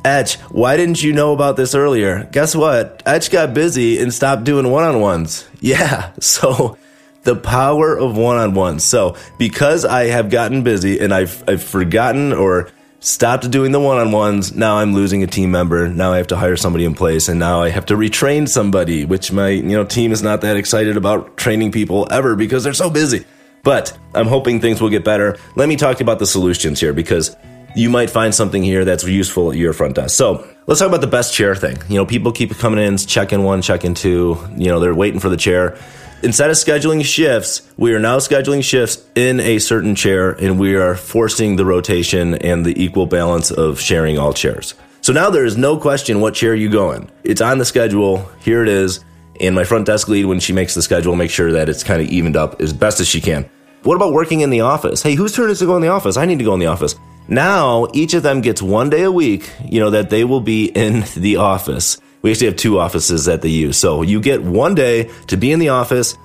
Etch, 0.03 0.35
why 0.49 0.75
didn't 0.75 1.01
you 1.01 1.13
know 1.13 1.31
about 1.31 1.55
this 1.55 1.75
earlier? 1.75 2.27
Guess 2.31 2.55
what? 2.55 3.01
Etch 3.05 3.31
got 3.31 3.53
busy 3.53 4.01
and 4.01 4.13
stopped 4.13 4.43
doing 4.43 4.69
one 4.69 4.83
on 4.83 4.99
ones. 4.99 5.47
Yeah. 5.63 6.11
So 6.19 6.75
the 7.21 7.35
power 7.35 7.95
of 7.95 8.17
one 8.17 8.37
on 8.37 8.55
ones. 8.55 8.83
So 8.83 9.15
because 9.37 9.85
I 9.85 10.05
have 10.05 10.31
gotten 10.31 10.63
busy 10.63 10.99
and 10.99 11.13
I've, 11.13 11.43
I've 11.47 11.61
forgotten 11.61 12.33
or 12.33 12.71
stopped 13.01 13.49
doing 13.49 13.71
the 13.71 13.79
one-on-ones. 13.79 14.55
Now 14.55 14.77
i'm 14.77 14.93
losing 14.93 15.23
a 15.23 15.27
team 15.27 15.51
member. 15.51 15.89
Now 15.89 16.13
i 16.13 16.17
have 16.17 16.27
to 16.27 16.37
hire 16.37 16.55
somebody 16.55 16.85
in 16.85 16.93
place 16.93 17.27
and 17.27 17.39
now 17.39 17.61
i 17.61 17.69
have 17.69 17.85
to 17.87 17.95
retrain 17.95 18.47
somebody 18.47 19.05
which 19.05 19.31
my 19.31 19.49
you 19.49 19.63
know 19.63 19.83
team 19.83 20.11
is 20.11 20.23
not 20.23 20.41
that 20.41 20.55
excited 20.55 20.95
about 20.95 21.35
training 21.35 21.71
people 21.71 22.07
ever 22.11 22.35
because 22.35 22.63
they're 22.63 22.73
so 22.73 22.89
busy. 22.89 23.25
But 23.63 23.97
i'm 24.13 24.27
hoping 24.27 24.61
things 24.61 24.79
will 24.79 24.89
get 24.89 25.03
better. 25.03 25.37
Let 25.55 25.67
me 25.67 25.75
talk 25.75 25.99
about 25.99 26.19
the 26.19 26.27
solutions 26.27 26.79
here 26.79 26.93
because 26.93 27.35
you 27.75 27.89
might 27.89 28.09
find 28.09 28.35
something 28.35 28.63
here 28.63 28.85
that's 28.85 29.03
useful 29.03 29.51
at 29.51 29.57
your 29.57 29.73
front 29.73 29.95
desk. 29.95 30.15
So 30.15 30.47
let's 30.67 30.79
talk 30.79 30.89
about 30.89 31.01
the 31.01 31.07
best 31.07 31.33
chair 31.33 31.55
thing. 31.55 31.77
You 31.89 31.95
know 31.95 32.05
people 32.05 32.31
keep 32.31 32.55
coming 32.57 32.85
in 32.85 32.97
checking 32.97 33.43
one 33.43 33.63
checking 33.63 33.95
two. 33.95 34.37
You 34.55 34.67
know 34.67 34.79
they're 34.79 34.95
waiting 34.95 35.19
for 35.19 35.29
the 35.29 35.37
chair 35.37 35.75
instead 36.23 36.49
of 36.49 36.55
scheduling 36.55 37.03
shifts, 37.03 37.61
we 37.77 37.93
are 37.93 37.99
now 37.99 38.17
scheduling 38.17 38.63
shifts 38.63 39.03
in 39.15 39.39
a 39.39 39.59
certain 39.59 39.95
chair 39.95 40.31
and 40.31 40.59
we 40.59 40.75
are 40.75 40.95
forcing 40.95 41.55
the 41.55 41.65
rotation 41.65 42.35
and 42.35 42.65
the 42.65 42.81
equal 42.81 43.05
balance 43.05 43.51
of 43.51 43.79
sharing 43.79 44.17
all 44.17 44.33
chairs. 44.33 44.73
So 45.01 45.13
now 45.13 45.29
there 45.29 45.45
is 45.45 45.57
no 45.57 45.77
question 45.77 46.21
what 46.21 46.35
chair 46.35 46.53
you 46.53 46.69
go 46.69 46.91
in. 46.91 47.09
It's 47.23 47.41
on 47.41 47.57
the 47.57 47.65
schedule. 47.65 48.29
Here 48.41 48.61
it 48.61 48.69
is. 48.69 49.03
And 49.39 49.55
my 49.55 49.63
front 49.63 49.87
desk 49.87 50.07
lead, 50.07 50.25
when 50.25 50.39
she 50.39 50.53
makes 50.53 50.75
the 50.75 50.81
schedule, 50.83 51.15
make 51.15 51.31
sure 51.31 51.51
that 51.53 51.69
it's 51.69 51.83
kind 51.83 52.01
of 52.01 52.07
evened 52.09 52.35
up 52.35 52.61
as 52.61 52.73
best 52.73 52.99
as 52.99 53.07
she 53.07 53.19
can. 53.19 53.49
What 53.83 53.95
about 53.95 54.13
working 54.13 54.41
in 54.41 54.51
the 54.51 54.61
office? 54.61 55.01
Hey, 55.01 55.15
whose 55.15 55.33
turn 55.33 55.49
is 55.49 55.59
to 55.59 55.65
go 55.65 55.75
in 55.75 55.81
the 55.81 55.87
office? 55.87 56.17
I 56.17 56.25
need 56.25 56.37
to 56.37 56.45
go 56.45 56.53
in 56.53 56.59
the 56.59 56.67
office. 56.67 56.95
Now, 57.27 57.87
each 57.93 58.13
of 58.13 58.21
them 58.21 58.41
gets 58.41 58.61
one 58.61 58.91
day 58.91 59.03
a 59.03 59.11
week, 59.11 59.49
you 59.65 59.79
know, 59.79 59.89
that 59.89 60.11
they 60.11 60.23
will 60.23 60.41
be 60.41 60.65
in 60.65 61.03
the 61.15 61.37
office. 61.37 61.97
We 62.21 62.31
actually 62.31 62.47
have 62.47 62.55
two 62.55 62.79
offices 62.79 63.27
at 63.27 63.41
the 63.41 63.49
U. 63.49 63.73
So 63.73 64.01
you 64.01 64.21
get 64.21 64.43
one 64.43 64.75
day 64.75 65.09
to 65.27 65.37
be 65.37 65.51
in 65.51 65.59
the 65.59 65.69
office. 65.69 66.15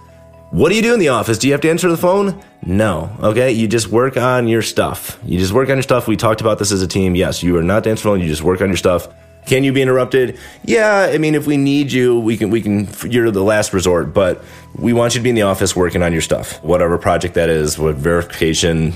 What 0.51 0.69
do 0.69 0.77
you 0.77 0.83
do 0.83 0.95
in 0.95 1.01
the 1.01 1.09
office? 1.09 1.39
Do 1.39 1.49
you 1.49 1.53
have 1.53 1.61
to 1.63 1.71
answer 1.71 1.89
the 1.89 1.97
phone? 1.97 2.43
No. 2.65 3.15
Okay. 3.21 3.53
You 3.53 3.67
just 3.67 3.89
work 3.89 4.17
on 4.17 4.47
your 4.49 4.63
stuff. 4.63 5.19
You 5.25 5.39
just 5.39 5.53
work 5.53 5.69
on 5.71 5.77
your 5.77 5.83
stuff. 5.83 6.07
We 6.07 6.17
talked 6.17 6.41
about 6.41 6.59
this 6.59 6.73
as 6.73 6.83
a 6.83 6.89
team. 6.89 7.15
Yes, 7.15 7.43
you 7.43 7.57
are 7.57 7.63
not 7.63 7.85
to 7.85 7.91
answer 7.91 8.03
the 8.03 8.11
phone. 8.11 8.21
You 8.21 8.29
just 8.29 8.43
work 8.43 8.61
on 8.61 8.69
your 8.69 8.77
stuff. 8.77 9.09
Can 9.47 9.63
you 9.63 9.73
be 9.73 9.81
interrupted? 9.81 10.39
Yeah, 10.65 11.09
I 11.13 11.19
mean, 11.19 11.37
if 11.37 11.47
we 11.47 11.57
need 11.57 11.93
you, 11.93 12.19
we 12.19 12.37
can. 12.37 12.51
We 12.51 12.61
can. 12.61 12.89
You're 13.09 13.31
the 13.31 13.45
last 13.45 13.73
resort, 13.73 14.13
but 14.13 14.43
we 14.77 14.93
want 14.93 15.15
you 15.15 15.21
to 15.21 15.23
be 15.23 15.29
in 15.29 15.37
the 15.37 15.43
office 15.43 15.77
working 15.77 16.03
on 16.03 16.13
your 16.13 16.21
stuff, 16.21 16.63
whatever 16.65 16.99
project 16.99 17.35
that 17.35 17.49
is, 17.49 17.79
with 17.79 17.97
verification, 17.97 18.93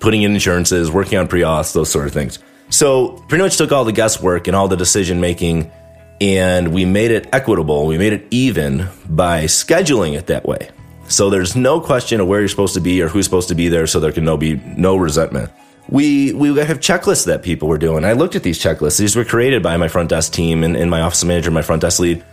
putting 0.00 0.20
in 0.20 0.34
insurances, 0.34 0.90
working 0.90 1.16
on 1.16 1.26
pre-auths, 1.26 1.72
those 1.72 1.90
sort 1.90 2.06
of 2.06 2.12
things. 2.12 2.38
So 2.68 3.24
pretty 3.28 3.42
much 3.42 3.56
took 3.56 3.72
all 3.72 3.86
the 3.86 3.92
guesswork 3.92 4.46
and 4.46 4.54
all 4.54 4.68
the 4.68 4.76
decision 4.76 5.22
making 5.22 5.72
and 6.20 6.72
we 6.72 6.84
made 6.84 7.10
it 7.10 7.28
equitable. 7.32 7.86
We 7.86 7.98
made 7.98 8.12
it 8.12 8.26
even 8.30 8.88
by 9.08 9.44
scheduling 9.44 10.16
it 10.16 10.26
that 10.26 10.46
way. 10.46 10.70
So 11.08 11.28
there's 11.30 11.54
no 11.54 11.80
question 11.80 12.20
of 12.20 12.28
where 12.28 12.40
you're 12.40 12.48
supposed 12.48 12.74
to 12.74 12.80
be 12.80 13.02
or 13.02 13.08
who's 13.08 13.24
supposed 13.24 13.48
to 13.48 13.54
be 13.54 13.68
there, 13.68 13.86
so 13.86 14.00
there 14.00 14.12
can 14.12 14.24
no 14.24 14.36
be 14.36 14.56
no 14.76 14.96
resentment. 14.96 15.50
We 15.88 16.32
we 16.32 16.48
have 16.58 16.80
checklists 16.80 17.26
that 17.26 17.42
people 17.42 17.68
were 17.68 17.78
doing. 17.78 18.04
I 18.04 18.12
looked 18.12 18.36
at 18.36 18.42
these 18.42 18.58
checklists. 18.58 18.98
These 18.98 19.16
were 19.16 19.24
created 19.24 19.62
by 19.62 19.76
my 19.76 19.88
front 19.88 20.08
desk 20.08 20.32
team 20.32 20.64
and, 20.64 20.76
and 20.76 20.90
my 20.90 21.02
office 21.02 21.22
manager, 21.24 21.50
my 21.50 21.62
front 21.62 21.82
desk 21.82 22.00
lead. 22.00 22.24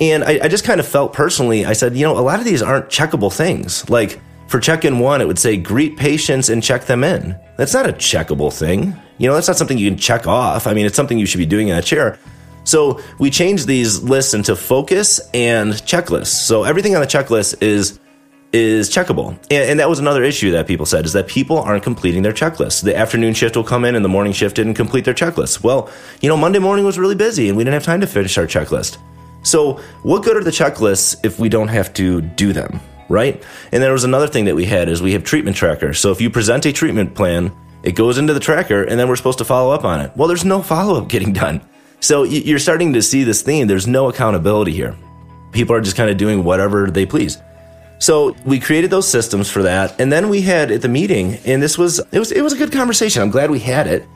And 0.00 0.24
I, 0.24 0.40
I 0.42 0.48
just 0.48 0.64
kind 0.64 0.80
of 0.80 0.86
felt 0.86 1.12
personally, 1.12 1.64
I 1.64 1.72
said, 1.72 1.96
you 1.96 2.04
know, 2.04 2.18
a 2.18 2.20
lot 2.20 2.38
of 2.38 2.44
these 2.44 2.62
aren't 2.62 2.88
checkable 2.88 3.32
things. 3.32 3.88
Like 3.88 4.20
for 4.48 4.60
check 4.60 4.84
in 4.84 4.98
one, 4.98 5.20
it 5.20 5.26
would 5.26 5.38
say 5.38 5.56
greet 5.56 5.96
patients 5.96 6.48
and 6.48 6.62
check 6.62 6.84
them 6.84 7.02
in. 7.02 7.38
That's 7.56 7.74
not 7.74 7.88
a 7.88 7.92
checkable 7.92 8.52
thing. 8.52 8.94
You 9.18 9.28
know, 9.28 9.34
that's 9.34 9.48
not 9.48 9.56
something 9.56 9.78
you 9.78 9.88
can 9.88 9.98
check 9.98 10.26
off. 10.26 10.66
I 10.66 10.74
mean, 10.74 10.84
it's 10.84 10.96
something 10.96 11.18
you 11.18 11.26
should 11.26 11.38
be 11.38 11.46
doing 11.46 11.68
in 11.68 11.76
a 11.76 11.82
chair. 11.82 12.18
So 12.66 13.00
we 13.18 13.30
changed 13.30 13.66
these 13.66 14.02
lists 14.02 14.34
into 14.34 14.56
focus 14.56 15.20
and 15.32 15.72
checklists. 15.72 16.26
So 16.26 16.64
everything 16.64 16.94
on 16.94 17.00
the 17.00 17.06
checklist 17.06 17.62
is 17.62 17.98
is 18.52 18.90
checkable. 18.90 19.30
And, 19.50 19.70
and, 19.70 19.80
that 19.80 19.88
was 19.88 19.98
another 19.98 20.22
issue 20.22 20.52
that 20.52 20.66
people 20.66 20.86
said 20.86 21.04
is 21.04 21.12
that 21.12 21.26
people 21.26 21.58
aren't 21.58 21.82
completing 21.82 22.22
their 22.22 22.32
checklists. 22.32 22.82
The 22.82 22.96
afternoon 22.96 23.34
shift 23.34 23.56
will 23.56 23.64
come 23.64 23.84
in 23.84 23.94
and 23.96 24.04
the 24.04 24.08
morning 24.08 24.32
shift 24.32 24.56
didn't 24.56 24.74
complete 24.74 25.04
their 25.04 25.14
checklist. 25.14 25.62
Well, 25.62 25.90
you 26.20 26.28
know, 26.28 26.36
Monday 26.36 26.60
morning 26.60 26.84
was 26.84 26.98
really 26.98 27.16
busy 27.16 27.48
and 27.48 27.56
we 27.56 27.64
didn't 27.64 27.74
have 27.74 27.82
time 27.82 28.00
to 28.00 28.06
finish 28.06 28.38
our 28.38 28.46
checklist. 28.46 28.98
So, 29.42 29.74
what 30.02 30.24
good 30.24 30.36
are 30.36 30.44
the 30.44 30.50
checklists 30.50 31.16
if 31.24 31.38
we 31.38 31.48
don't 31.48 31.68
have 31.68 31.92
to 31.94 32.20
do 32.20 32.52
them, 32.52 32.80
right? 33.08 33.42
And 33.72 33.82
there 33.82 33.92
was 33.92 34.04
another 34.04 34.28
thing 34.28 34.46
that 34.46 34.54
we 34.54 34.64
had 34.64 34.88
is 34.88 35.02
we 35.02 35.12
have 35.12 35.24
treatment 35.24 35.56
tracker. 35.56 35.92
So, 35.92 36.10
if 36.10 36.20
you 36.20 36.30
present 36.30 36.66
a 36.66 36.72
treatment 36.72 37.14
plan, 37.14 37.52
it 37.82 37.92
goes 37.92 38.16
into 38.16 38.32
the 38.32 38.40
tracker 38.40 38.82
and 38.82 38.98
then 38.98 39.08
we're 39.08 39.16
supposed 39.16 39.38
to 39.38 39.44
follow 39.44 39.72
up 39.72 39.84
on 39.84 40.00
it. 40.00 40.12
Well, 40.16 40.28
there's 40.28 40.44
no 40.44 40.62
follow 40.62 41.00
up 41.00 41.08
getting 41.08 41.32
done. 41.32 41.60
So, 42.00 42.22
you're 42.24 42.58
starting 42.58 42.92
to 42.92 43.02
see 43.02 43.24
this 43.24 43.42
theme. 43.42 43.66
There's 43.66 43.86
no 43.86 44.08
accountability 44.08 44.72
here. 44.72 44.96
People 45.52 45.74
are 45.74 45.80
just 45.80 45.96
kind 45.96 46.10
of 46.10 46.16
doing 46.16 46.44
whatever 46.44 46.90
they 46.90 47.06
please. 47.06 47.38
So 47.98 48.36
we 48.44 48.60
created 48.60 48.90
those 48.90 49.08
systems 49.08 49.50
for 49.50 49.62
that, 49.62 49.98
and 50.00 50.12
then 50.12 50.28
we 50.28 50.42
had 50.42 50.70
at 50.70 50.82
the 50.82 50.88
meeting, 50.88 51.34
and 51.46 51.62
this 51.62 51.78
was 51.78 51.98
it 52.12 52.18
was 52.18 52.30
it 52.30 52.42
was 52.42 52.52
a 52.52 52.56
good 52.56 52.70
conversation. 52.70 53.22
I'm 53.22 53.30
glad 53.30 53.50
we 53.50 53.58
had 53.58 53.86
it, 53.86 54.06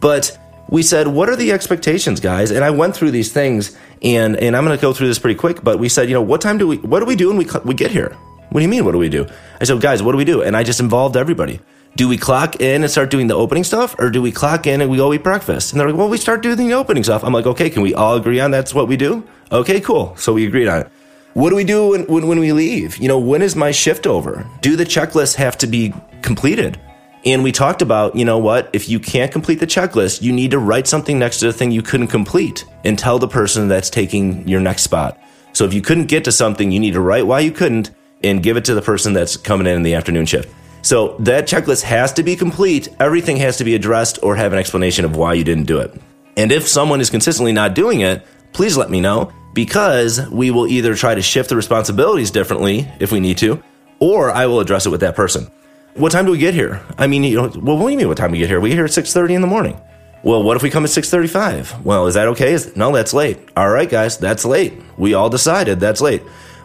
but 0.00 0.38
we 0.68 0.82
said, 0.82 1.08
what 1.08 1.28
are 1.28 1.36
the 1.36 1.52
expectations, 1.52 2.20
guys? 2.20 2.50
And 2.50 2.64
I 2.64 2.70
went 2.70 2.96
through 2.96 3.10
these 3.10 3.32
things, 3.32 3.76
and 4.02 4.36
and 4.36 4.56
I'm 4.56 4.64
going 4.64 4.76
to 4.76 4.80
go 4.80 4.92
through 4.92 5.08
this 5.08 5.18
pretty 5.18 5.38
quick. 5.38 5.64
But 5.64 5.78
we 5.80 5.88
said, 5.88 6.08
you 6.08 6.14
know, 6.14 6.22
what 6.22 6.40
time 6.40 6.58
do 6.58 6.68
we 6.68 6.76
what 6.78 7.00
do 7.00 7.06
we 7.06 7.16
do 7.16 7.28
when 7.28 7.36
we 7.36 7.46
we 7.64 7.74
get 7.74 7.90
here? 7.90 8.16
What 8.50 8.60
do 8.60 8.62
you 8.62 8.68
mean? 8.68 8.84
What 8.84 8.92
do 8.92 8.98
we 8.98 9.08
do? 9.08 9.26
I 9.60 9.64
said, 9.64 9.80
guys, 9.80 10.00
what 10.00 10.12
do 10.12 10.18
we 10.18 10.24
do? 10.24 10.42
And 10.42 10.56
I 10.56 10.62
just 10.62 10.78
involved 10.78 11.16
everybody. 11.16 11.58
Do 11.96 12.08
we 12.08 12.18
clock 12.18 12.60
in 12.60 12.82
and 12.82 12.90
start 12.90 13.10
doing 13.10 13.28
the 13.28 13.36
opening 13.36 13.62
stuff, 13.62 13.94
or 14.00 14.10
do 14.10 14.20
we 14.20 14.32
clock 14.32 14.66
in 14.66 14.80
and 14.80 14.90
we 14.90 14.96
go 14.96 15.12
eat 15.12 15.22
breakfast? 15.22 15.72
And 15.72 15.80
they're 15.80 15.88
like, 15.88 15.96
well, 15.96 16.08
we 16.08 16.18
start 16.18 16.42
doing 16.42 16.56
the 16.56 16.72
opening 16.72 17.04
stuff. 17.04 17.22
I'm 17.22 17.32
like, 17.32 17.46
okay, 17.46 17.70
can 17.70 17.82
we 17.82 17.94
all 17.94 18.16
agree 18.16 18.40
on 18.40 18.50
that's 18.50 18.74
what 18.74 18.88
we 18.88 18.96
do? 18.96 19.22
Okay, 19.52 19.80
cool. 19.80 20.16
So 20.16 20.32
we 20.32 20.44
agreed 20.44 20.66
on 20.66 20.80
it. 20.80 20.90
What 21.34 21.50
do 21.50 21.56
we 21.56 21.62
do 21.62 21.90
when, 21.90 22.02
when, 22.06 22.26
when 22.26 22.40
we 22.40 22.52
leave? 22.52 22.96
You 22.96 23.06
know, 23.06 23.20
when 23.20 23.42
is 23.42 23.54
my 23.54 23.70
shift 23.70 24.08
over? 24.08 24.44
Do 24.60 24.74
the 24.74 24.84
checklists 24.84 25.36
have 25.36 25.56
to 25.58 25.68
be 25.68 25.94
completed? 26.22 26.80
And 27.24 27.44
we 27.44 27.52
talked 27.52 27.80
about, 27.80 28.16
you 28.16 28.24
know 28.24 28.38
what, 28.38 28.70
if 28.72 28.88
you 28.88 28.98
can't 28.98 29.30
complete 29.30 29.60
the 29.60 29.66
checklist, 29.66 30.20
you 30.20 30.32
need 30.32 30.50
to 30.50 30.58
write 30.58 30.88
something 30.88 31.16
next 31.16 31.38
to 31.40 31.46
the 31.46 31.52
thing 31.52 31.70
you 31.70 31.80
couldn't 31.80 32.08
complete 32.08 32.64
and 32.82 32.98
tell 32.98 33.20
the 33.20 33.28
person 33.28 33.68
that's 33.68 33.88
taking 33.88 34.46
your 34.48 34.60
next 34.60 34.82
spot. 34.82 35.16
So 35.52 35.64
if 35.64 35.72
you 35.72 35.80
couldn't 35.80 36.06
get 36.06 36.24
to 36.24 36.32
something, 36.32 36.72
you 36.72 36.80
need 36.80 36.94
to 36.94 37.00
write 37.00 37.26
why 37.26 37.38
you 37.38 37.52
couldn't 37.52 37.92
and 38.24 38.42
give 38.42 38.56
it 38.56 38.64
to 38.64 38.74
the 38.74 38.82
person 38.82 39.12
that's 39.12 39.36
coming 39.36 39.68
in 39.68 39.76
in 39.76 39.84
the 39.84 39.94
afternoon 39.94 40.26
shift. 40.26 40.52
So 40.84 41.16
that 41.20 41.48
checklist 41.48 41.82
has 41.84 42.12
to 42.12 42.22
be 42.22 42.36
complete. 42.36 42.88
Everything 43.00 43.38
has 43.38 43.56
to 43.56 43.64
be 43.64 43.74
addressed 43.74 44.18
or 44.22 44.36
have 44.36 44.52
an 44.52 44.58
explanation 44.58 45.06
of 45.06 45.16
why 45.16 45.32
you 45.32 45.42
didn't 45.42 45.64
do 45.64 45.78
it. 45.78 45.98
And 46.36 46.52
if 46.52 46.68
someone 46.68 47.00
is 47.00 47.08
consistently 47.08 47.54
not 47.54 47.74
doing 47.74 48.02
it, 48.02 48.22
please 48.52 48.76
let 48.76 48.90
me 48.90 49.00
know 49.00 49.32
because 49.54 50.28
we 50.28 50.50
will 50.50 50.66
either 50.66 50.94
try 50.94 51.14
to 51.14 51.22
shift 51.22 51.48
the 51.48 51.56
responsibilities 51.56 52.30
differently 52.30 52.86
if 53.00 53.12
we 53.12 53.18
need 53.20 53.38
to, 53.38 53.62
or 53.98 54.30
I 54.30 54.44
will 54.44 54.60
address 54.60 54.84
it 54.84 54.90
with 54.90 55.00
that 55.00 55.16
person. 55.16 55.50
What 55.94 56.12
time 56.12 56.26
do 56.26 56.32
we 56.32 56.38
get 56.38 56.52
here? 56.52 56.84
I 56.98 57.06
mean, 57.06 57.24
you 57.24 57.36
know, 57.36 57.50
well, 57.56 57.78
what 57.78 57.86
do 57.86 57.92
you 57.92 57.96
mean 57.96 58.08
what 58.08 58.18
time 58.18 58.32
we 58.32 58.38
get 58.38 58.50
here? 58.50 58.60
We 58.60 58.68
get 58.68 58.74
here 58.74 58.84
at 58.84 58.90
6.30 58.90 59.36
in 59.36 59.40
the 59.40 59.46
morning. 59.46 59.80
Well, 60.22 60.42
what 60.42 60.56
if 60.58 60.62
we 60.62 60.68
come 60.68 60.84
at 60.84 60.90
6.35? 60.90 61.82
Well, 61.82 62.08
is 62.08 62.14
that 62.14 62.28
okay? 62.28 62.52
Is, 62.52 62.76
no, 62.76 62.92
that's 62.92 63.14
late. 63.14 63.38
All 63.56 63.70
right, 63.70 63.88
guys, 63.88 64.18
that's 64.18 64.44
late. 64.44 64.74
We 64.98 65.14
all 65.14 65.30
decided 65.30 65.80
that's 65.80 66.02
late. 66.02 66.22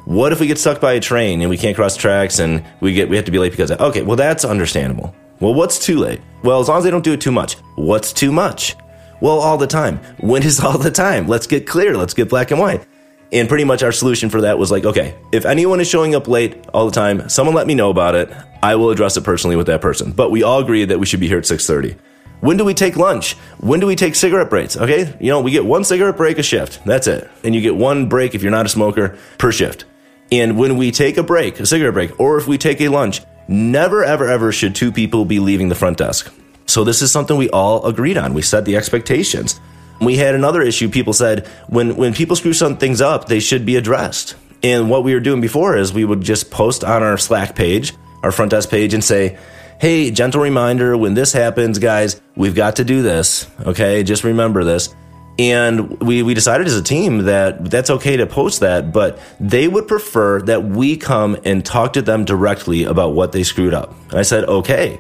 What 0.09 0.33
if 0.33 0.39
we 0.39 0.47
get 0.47 0.57
stuck 0.57 0.81
by 0.81 0.93
a 0.93 0.99
train 0.99 1.41
and 1.41 1.51
we 1.51 1.57
can't 1.57 1.75
cross 1.75 1.95
tracks 1.95 2.39
and 2.39 2.63
we 2.79 2.93
get 2.93 3.09
we 3.09 3.15
have 3.15 3.25
to 3.25 3.31
be 3.31 3.37
late 3.37 3.51
because 3.51 3.69
of, 3.69 3.79
okay, 3.79 4.01
well 4.01 4.15
that's 4.15 4.43
understandable. 4.43 5.13
Well, 5.39 5.53
what's 5.53 5.77
too 5.77 5.99
late? 5.99 6.19
Well, 6.43 6.59
as 6.59 6.67
long 6.67 6.79
as 6.79 6.83
they 6.83 6.89
don't 6.89 7.03
do 7.03 7.13
it 7.13 7.21
too 7.21 7.31
much. 7.31 7.57
What's 7.75 8.11
too 8.11 8.31
much? 8.31 8.75
Well, 9.21 9.37
all 9.37 9.59
the 9.59 9.67
time. 9.67 9.99
When 10.19 10.41
is 10.41 10.59
all 10.59 10.79
the 10.79 10.89
time? 10.89 11.27
Let's 11.27 11.45
get 11.45 11.67
clear. 11.67 11.95
Let's 11.95 12.15
get 12.15 12.27
black 12.27 12.49
and 12.49 12.59
white. 12.59 12.87
And 13.31 13.47
pretty 13.47 13.65
much 13.65 13.83
our 13.83 13.91
solution 13.91 14.31
for 14.31 14.41
that 14.41 14.57
was 14.57 14.71
like, 14.71 14.83
okay, 14.83 15.13
if 15.31 15.45
anyone 15.45 15.79
is 15.79 15.87
showing 15.87 16.15
up 16.15 16.27
late 16.27 16.57
all 16.73 16.87
the 16.87 16.91
time, 16.91 17.29
someone 17.29 17.53
let 17.53 17.67
me 17.67 17.75
know 17.75 17.91
about 17.91 18.15
it. 18.15 18.31
I 18.63 18.77
will 18.77 18.89
address 18.89 19.15
it 19.15 19.23
personally 19.23 19.57
with 19.57 19.67
that 19.67 19.79
person. 19.79 20.11
But 20.11 20.31
we 20.31 20.41
all 20.41 20.59
agreed 20.59 20.85
that 20.85 20.99
we 20.99 21.05
should 21.05 21.19
be 21.19 21.27
here 21.27 21.37
at 21.37 21.45
6:30. 21.45 21.95
When 22.41 22.57
do 22.57 22.65
we 22.65 22.73
take 22.73 22.97
lunch? 22.97 23.33
When 23.59 23.79
do 23.79 23.85
we 23.85 23.95
take 23.95 24.15
cigarette 24.15 24.49
breaks? 24.49 24.75
Okay? 24.75 25.15
You 25.19 25.29
know, 25.29 25.41
we 25.41 25.51
get 25.51 25.65
one 25.65 25.83
cigarette 25.83 26.17
break 26.17 26.39
a 26.39 26.43
shift. 26.43 26.83
That's 26.83 27.05
it. 27.05 27.29
And 27.43 27.53
you 27.53 27.61
get 27.61 27.75
one 27.75 28.09
break 28.09 28.33
if 28.33 28.41
you're 28.41 28.51
not 28.51 28.65
a 28.65 28.69
smoker 28.69 29.15
per 29.37 29.51
shift. 29.51 29.85
And 30.31 30.57
when 30.57 30.77
we 30.77 30.91
take 30.91 31.17
a 31.17 31.23
break, 31.23 31.59
a 31.59 31.65
cigarette 31.65 31.93
break, 31.93 32.19
or 32.19 32.37
if 32.37 32.47
we 32.47 32.57
take 32.57 32.81
a 32.81 32.89
lunch, 32.89 33.21
never 33.47 34.03
ever 34.03 34.27
ever 34.27 34.51
should 34.51 34.75
two 34.75 34.91
people 34.91 35.25
be 35.25 35.39
leaving 35.39 35.69
the 35.69 35.75
front 35.75 35.97
desk. 35.97 36.31
So 36.67 36.83
this 36.83 37.01
is 37.01 37.11
something 37.11 37.35
we 37.35 37.49
all 37.49 37.85
agreed 37.85 38.17
on. 38.17 38.33
We 38.35 38.43
set 38.43 38.65
the 38.65 38.75
expectations. 38.75 39.59
We 40.01 40.17
had 40.17 40.35
another 40.35 40.61
issue. 40.61 40.87
People 40.87 41.13
said 41.13 41.47
when, 41.67 41.95
when 41.95 42.13
people 42.13 42.35
screw 42.35 42.53
some 42.53 42.77
things 42.77 43.01
up, 43.01 43.27
they 43.27 43.39
should 43.39 43.65
be 43.65 43.75
addressed. 43.75 44.35
And 44.61 44.89
what 44.89 45.03
we 45.03 45.13
were 45.13 45.19
doing 45.19 45.41
before 45.41 45.77
is 45.77 45.93
we 45.93 46.05
would 46.05 46.21
just 46.21 46.51
post 46.51 46.83
on 46.83 47.01
our 47.01 47.17
Slack 47.17 47.55
page, 47.55 47.93
our 48.23 48.31
front 48.31 48.51
desk 48.51 48.69
page, 48.69 48.93
and 48.93 49.03
say, 49.03 49.37
hey, 49.79 50.11
gentle 50.11 50.41
reminder 50.41 50.95
when 50.97 51.13
this 51.13 51.33
happens, 51.33 51.79
guys, 51.79 52.21
we've 52.35 52.55
got 52.55 52.75
to 52.75 52.83
do 52.83 53.01
this. 53.01 53.47
Okay, 53.65 54.03
just 54.03 54.23
remember 54.23 54.63
this. 54.63 54.93
And 55.39 56.01
we, 56.01 56.21
we 56.21 56.33
decided 56.33 56.67
as 56.67 56.75
a 56.75 56.83
team 56.83 57.19
that 57.19 57.71
that's 57.71 57.89
okay 57.89 58.17
to 58.17 58.27
post 58.27 58.59
that, 58.59 58.91
but 58.91 59.19
they 59.39 59.69
would 59.69 59.87
prefer 59.87 60.41
that 60.41 60.65
we 60.65 60.97
come 60.97 61.37
and 61.45 61.65
talk 61.65 61.93
to 61.93 62.01
them 62.01 62.25
directly 62.25 62.83
about 62.83 63.13
what 63.13 63.31
they 63.31 63.43
screwed 63.43 63.73
up. 63.73 63.95
And 64.09 64.19
I 64.19 64.23
said, 64.23 64.43
okay, 64.43 64.99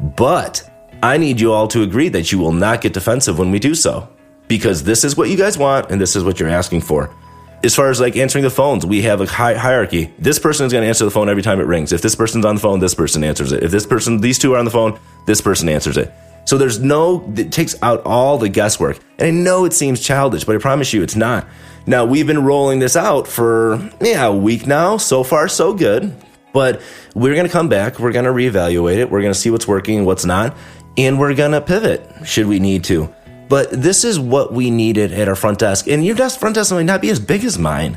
but 0.00 0.68
I 1.02 1.18
need 1.18 1.42
you 1.42 1.52
all 1.52 1.68
to 1.68 1.82
agree 1.82 2.08
that 2.08 2.32
you 2.32 2.38
will 2.38 2.52
not 2.52 2.80
get 2.80 2.94
defensive 2.94 3.38
when 3.38 3.50
we 3.50 3.58
do 3.58 3.74
so 3.74 4.08
because 4.48 4.82
this 4.82 5.04
is 5.04 5.14
what 5.14 5.28
you 5.28 5.36
guys 5.36 5.58
want 5.58 5.90
and 5.90 6.00
this 6.00 6.16
is 6.16 6.24
what 6.24 6.40
you're 6.40 6.48
asking 6.48 6.80
for. 6.80 7.14
As 7.62 7.74
far 7.74 7.90
as 7.90 8.00
like 8.00 8.16
answering 8.16 8.44
the 8.44 8.50
phones, 8.50 8.86
we 8.86 9.02
have 9.02 9.20
a 9.20 9.26
hierarchy. 9.26 10.10
This 10.18 10.38
person 10.38 10.64
is 10.64 10.72
going 10.72 10.84
to 10.84 10.88
answer 10.88 11.04
the 11.04 11.10
phone 11.10 11.28
every 11.28 11.42
time 11.42 11.60
it 11.60 11.64
rings. 11.64 11.92
If 11.92 12.00
this 12.00 12.14
person's 12.14 12.46
on 12.46 12.54
the 12.54 12.60
phone, 12.62 12.78
this 12.80 12.94
person 12.94 13.22
answers 13.22 13.52
it. 13.52 13.62
If 13.62 13.70
this 13.70 13.84
person, 13.84 14.22
these 14.22 14.38
two 14.38 14.54
are 14.54 14.58
on 14.58 14.64
the 14.64 14.70
phone, 14.70 14.98
this 15.26 15.42
person 15.42 15.68
answers 15.68 15.98
it. 15.98 16.10
So 16.46 16.56
there's 16.56 16.80
no, 16.80 17.30
it 17.36 17.52
takes 17.52 17.80
out 17.82 18.02
all 18.06 18.38
the 18.38 18.48
guesswork. 18.48 18.98
And 19.18 19.28
I 19.28 19.30
know 19.30 19.64
it 19.64 19.72
seems 19.74 20.00
childish, 20.00 20.44
but 20.44 20.56
I 20.56 20.58
promise 20.58 20.92
you 20.92 21.02
it's 21.02 21.16
not. 21.16 21.46
Now, 21.86 22.04
we've 22.04 22.26
been 22.26 22.44
rolling 22.44 22.78
this 22.78 22.96
out 22.96 23.28
for, 23.28 23.90
yeah, 24.00 24.26
a 24.26 24.34
week 24.34 24.66
now. 24.66 24.96
So 24.96 25.22
far, 25.22 25.48
so 25.48 25.74
good. 25.74 26.14
But 26.52 26.80
we're 27.14 27.34
going 27.34 27.46
to 27.46 27.52
come 27.52 27.68
back. 27.68 27.98
We're 27.98 28.12
going 28.12 28.24
to 28.24 28.30
reevaluate 28.30 28.96
it. 28.96 29.10
We're 29.10 29.20
going 29.20 29.32
to 29.32 29.38
see 29.38 29.50
what's 29.50 29.68
working, 29.68 29.98
and 29.98 30.06
what's 30.06 30.24
not 30.24 30.56
and 30.96 31.18
we're 31.18 31.34
going 31.34 31.52
to 31.52 31.60
pivot 31.60 32.08
should 32.24 32.46
we 32.46 32.58
need 32.58 32.84
to. 32.84 33.12
But 33.48 33.70
this 33.70 34.04
is 34.04 34.18
what 34.18 34.52
we 34.52 34.70
needed 34.70 35.12
at 35.12 35.28
our 35.28 35.36
front 35.36 35.58
desk. 35.58 35.86
And 35.86 36.04
your 36.04 36.16
desk 36.16 36.40
front 36.40 36.56
desk 36.56 36.72
might 36.72 36.82
not 36.82 37.00
be 37.00 37.10
as 37.10 37.20
big 37.20 37.44
as 37.44 37.58
mine, 37.58 37.96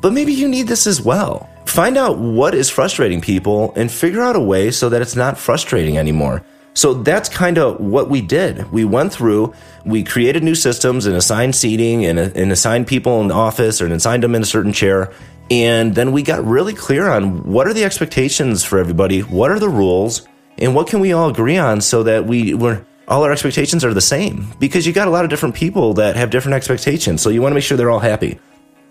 but 0.00 0.12
maybe 0.12 0.32
you 0.32 0.48
need 0.48 0.68
this 0.68 0.86
as 0.86 1.00
well. 1.00 1.48
Find 1.66 1.96
out 1.96 2.18
what 2.18 2.54
is 2.54 2.70
frustrating 2.70 3.20
people 3.20 3.72
and 3.74 3.90
figure 3.90 4.22
out 4.22 4.36
a 4.36 4.40
way 4.40 4.70
so 4.70 4.88
that 4.90 5.02
it's 5.02 5.16
not 5.16 5.38
frustrating 5.38 5.98
anymore. 5.98 6.44
So 6.74 6.94
that's 6.94 7.28
kind 7.28 7.56
of 7.56 7.80
what 7.80 8.10
we 8.10 8.20
did. 8.20 8.70
We 8.72 8.84
went 8.84 9.12
through, 9.12 9.54
we 9.84 10.02
created 10.02 10.42
new 10.42 10.54
systems 10.54 11.06
and 11.06 11.16
assigned 11.16 11.54
seating 11.54 12.04
and, 12.04 12.18
and 12.18 12.52
assigned 12.52 12.86
people 12.86 13.20
in 13.20 13.28
the 13.28 13.34
office 13.34 13.80
or 13.80 13.86
assigned 13.86 14.22
them 14.22 14.34
in 14.34 14.42
a 14.42 14.46
certain 14.46 14.72
chair. 14.72 15.12
And 15.50 15.94
then 15.94 16.12
we 16.12 16.22
got 16.22 16.44
really 16.44 16.74
clear 16.74 17.08
on 17.08 17.44
what 17.44 17.66
are 17.66 17.72
the 17.72 17.84
expectations 17.84 18.64
for 18.64 18.78
everybody? 18.78 19.20
What 19.20 19.50
are 19.50 19.58
the 19.58 19.68
rules? 19.68 20.26
and 20.58 20.74
what 20.74 20.86
can 20.86 21.00
we 21.00 21.12
all 21.12 21.30
agree 21.30 21.56
on 21.56 21.80
so 21.80 22.02
that 22.02 22.26
we 22.26 22.54
we're 22.54 22.84
all 23.06 23.22
our 23.22 23.32
expectations 23.32 23.84
are 23.84 23.92
the 23.92 24.00
same 24.00 24.48
because 24.58 24.86
you 24.86 24.92
got 24.92 25.08
a 25.08 25.10
lot 25.10 25.24
of 25.24 25.30
different 25.30 25.54
people 25.54 25.94
that 25.94 26.16
have 26.16 26.30
different 26.30 26.54
expectations 26.54 27.20
so 27.22 27.28
you 27.30 27.42
want 27.42 27.50
to 27.50 27.54
make 27.54 27.64
sure 27.64 27.76
they're 27.76 27.90
all 27.90 27.98
happy 27.98 28.38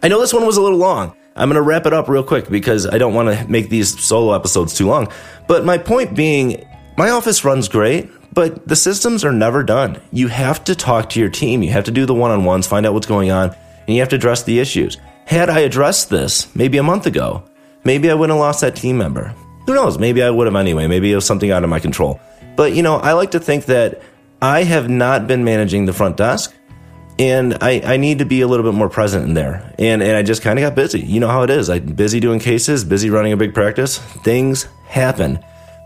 i 0.02 0.08
know 0.08 0.20
this 0.20 0.34
one 0.34 0.46
was 0.46 0.58
a 0.58 0.62
little 0.62 0.78
long 0.78 1.16
i'm 1.36 1.50
going 1.50 1.56
to 1.56 1.62
wrap 1.62 1.86
it 1.86 1.94
up 1.94 2.08
real 2.08 2.24
quick 2.24 2.50
because 2.50 2.86
i 2.88 2.98
don't 2.98 3.14
want 3.14 3.28
to 3.28 3.48
make 3.48 3.70
these 3.70 4.00
solo 4.04 4.34
episodes 4.34 4.74
too 4.76 4.88
long 4.88 5.08
but 5.48 5.66
my 5.66 5.78
point 5.78 6.16
being 6.16 6.64
my 6.98 7.10
office 7.10 7.44
runs 7.44 7.68
great 7.68 8.10
but 8.34 8.68
the 8.68 8.76
systems 8.76 9.24
are 9.24 9.32
never 9.32 9.64
done 9.64 10.02
you 10.12 10.28
have 10.28 10.64
to 10.64 10.76
talk 10.76 11.10
to 11.10 11.20
your 11.20 11.30
team 11.30 11.64
you 11.64 11.72
have 11.72 11.86
to 11.86 11.92
do 11.92 12.06
the 12.06 12.14
one-on-ones 12.14 12.68
find 12.68 12.86
out 12.86 12.94
what's 12.94 13.08
going 13.08 13.32
on 13.32 13.56
and 13.88 13.96
you 13.96 14.00
have 14.00 14.10
to 14.10 14.16
address 14.16 14.44
the 14.44 14.60
issues 14.60 14.98
had 15.26 15.50
i 15.50 15.60
addressed 15.60 16.10
this 16.10 16.54
maybe 16.56 16.78
a 16.78 16.84
month 16.84 17.06
ago 17.06 17.44
maybe 17.84 18.10
i 18.10 18.14
wouldn't 18.14 18.36
have 18.36 18.42
lost 18.42 18.62
that 18.62 18.76
team 18.76 18.98
member 18.98 19.34
who 19.66 19.74
knows? 19.74 19.98
Maybe 19.98 20.22
I 20.22 20.30
would 20.30 20.48
have 20.48 20.56
anyway. 20.56 20.88
Maybe 20.88 21.12
it 21.12 21.16
was 21.16 21.26
something 21.26 21.52
out 21.52 21.64
of 21.64 21.70
my 21.70 21.80
control. 21.80 22.20
But, 22.56 22.74
you 22.74 22.84
know, 22.84 22.98
I 22.98 23.14
like 23.14 23.32
to 23.32 23.40
think 23.40 23.66
that 23.66 24.02
I 24.42 24.64
have 24.64 24.90
not 24.90 25.26
been 25.28 25.44
managing 25.44 25.86
the 25.86 25.94
front 25.94 26.18
desk 26.18 26.54
and 27.18 27.58
I, 27.62 27.82
I 27.86 27.98
need 27.98 28.20
to 28.20 28.26
be 28.26 28.42
a 28.42 28.48
little 28.48 28.66
bit 28.66 28.76
more 28.76 28.90
present 28.90 29.26
in 29.26 29.34
there. 29.36 29.74
And, 29.80 30.02
and 30.04 30.18
I 30.18 30.24
just 30.24 30.42
kind 30.42 30.60
of 30.60 30.64
got 30.64 30.76
busy. 30.76 31.00
You 31.00 31.20
know 31.20 31.30
how 31.30 31.44
it 31.44 31.50
is. 31.50 31.70
I'm 31.70 31.86
busy 31.94 32.20
doing 32.20 32.40
cases, 32.40 32.84
busy 32.84 33.10
running 33.10 33.32
a 33.32 33.38
big 33.38 33.54
practice. 33.54 34.00
Things 34.00 34.68
happen. 34.88 35.40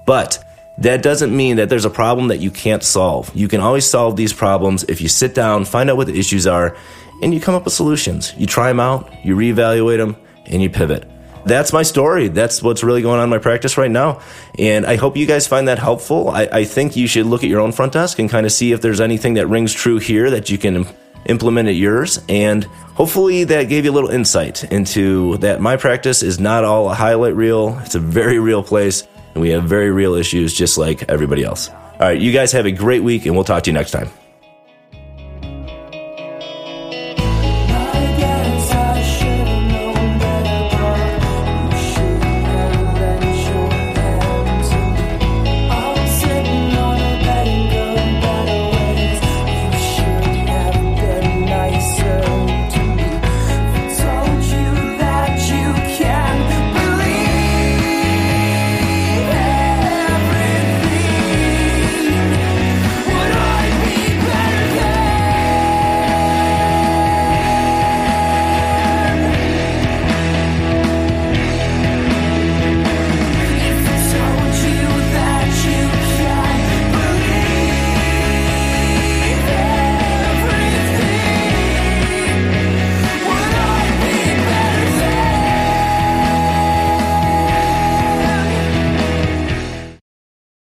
But 0.06 0.44
that 0.80 1.02
doesn't 1.02 1.36
mean 1.36 1.58
that 1.58 1.70
there's 1.70 1.86
a 1.86 1.90
problem 1.90 2.28
that 2.28 2.40
you 2.40 2.52
can't 2.52 2.84
solve. 2.84 3.32
You 3.36 3.48
can 3.48 3.62
always 3.62 3.90
solve 3.90 4.16
these 4.16 4.34
problems 4.34 4.84
if 4.84 5.02
you 5.02 5.08
sit 5.08 5.34
down, 5.34 5.66
find 5.66 5.90
out 5.90 5.98
what 5.98 6.08
the 6.08 6.18
issues 6.18 6.48
are, 6.48 6.76
and 7.22 7.34
you 7.34 7.40
come 7.40 7.56
up 7.56 7.66
with 7.66 7.74
solutions. 7.74 8.34
You 8.38 8.46
try 8.46 8.68
them 8.68 8.80
out, 8.80 9.12
you 9.24 9.36
reevaluate 9.36 9.98
them, 9.98 10.16
and 10.46 10.62
you 10.62 10.70
pivot 10.70 11.10
that's 11.48 11.74
my 11.74 11.84
story. 11.84 12.28
That's 12.28 12.62
what's 12.62 12.84
really 12.84 13.02
going 13.02 13.20
on 13.20 13.26
in 13.26 13.30
my 13.30 13.38
practice 13.38 13.78
right 13.78 13.90
now. 13.90 14.22
And 14.60 14.86
I 14.86 14.98
hope 14.98 15.18
you 15.18 15.26
guys 15.26 15.48
find 15.48 15.68
that 15.68 15.80
helpful. 15.80 16.30
I, 16.30 16.48
I 16.52 16.66
think 16.66 16.96
you 16.96 17.08
should 17.08 17.26
look 17.26 17.44
at 17.44 17.50
your 17.50 17.62
own 17.62 17.72
front 17.72 17.94
desk 17.94 18.20
and 18.20 18.30
kind 18.30 18.46
of 18.46 18.52
see 18.52 18.72
if 18.72 18.82
there's 18.82 19.02
anything 19.02 19.36
that 19.36 19.48
rings 19.48 19.74
true 19.74 19.98
here 19.98 20.30
that 20.32 20.50
you 20.50 20.58
can 20.58 20.86
implement 21.26 21.70
at 21.70 21.76
yours. 21.76 22.20
And 22.30 22.64
hopefully 22.66 23.46
that 23.46 23.64
gave 23.64 23.86
you 23.86 23.92
a 23.92 23.94
little 23.94 24.10
insight 24.10 24.64
into 24.66 25.38
that 25.38 25.62
my 25.62 25.78
practice 25.78 26.22
is 26.22 26.40
not 26.40 26.64
all 26.64 26.90
a 26.90 26.94
highlight 26.94 27.36
reel. 27.36 27.80
It's 27.80 27.96
a 27.96 28.00
very 28.00 28.40
real 28.40 28.64
place, 28.64 29.08
and 29.38 29.42
we 29.44 29.52
have 29.52 29.66
very 29.66 29.92
real 29.92 30.16
issues 30.16 30.52
just 30.52 30.80
like 30.80 31.08
everybody 31.10 31.44
else. 31.44 31.70
All 31.70 32.00
right, 32.00 32.20
you 32.20 32.32
guys 32.32 32.52
have 32.54 32.66
a 32.66 32.72
great 32.72 33.04
week, 33.04 33.28
and 33.28 33.36
we'll 33.36 33.44
talk 33.44 33.64
to 33.64 33.70
you 33.70 33.74
next 33.74 33.92
time. 33.92 34.10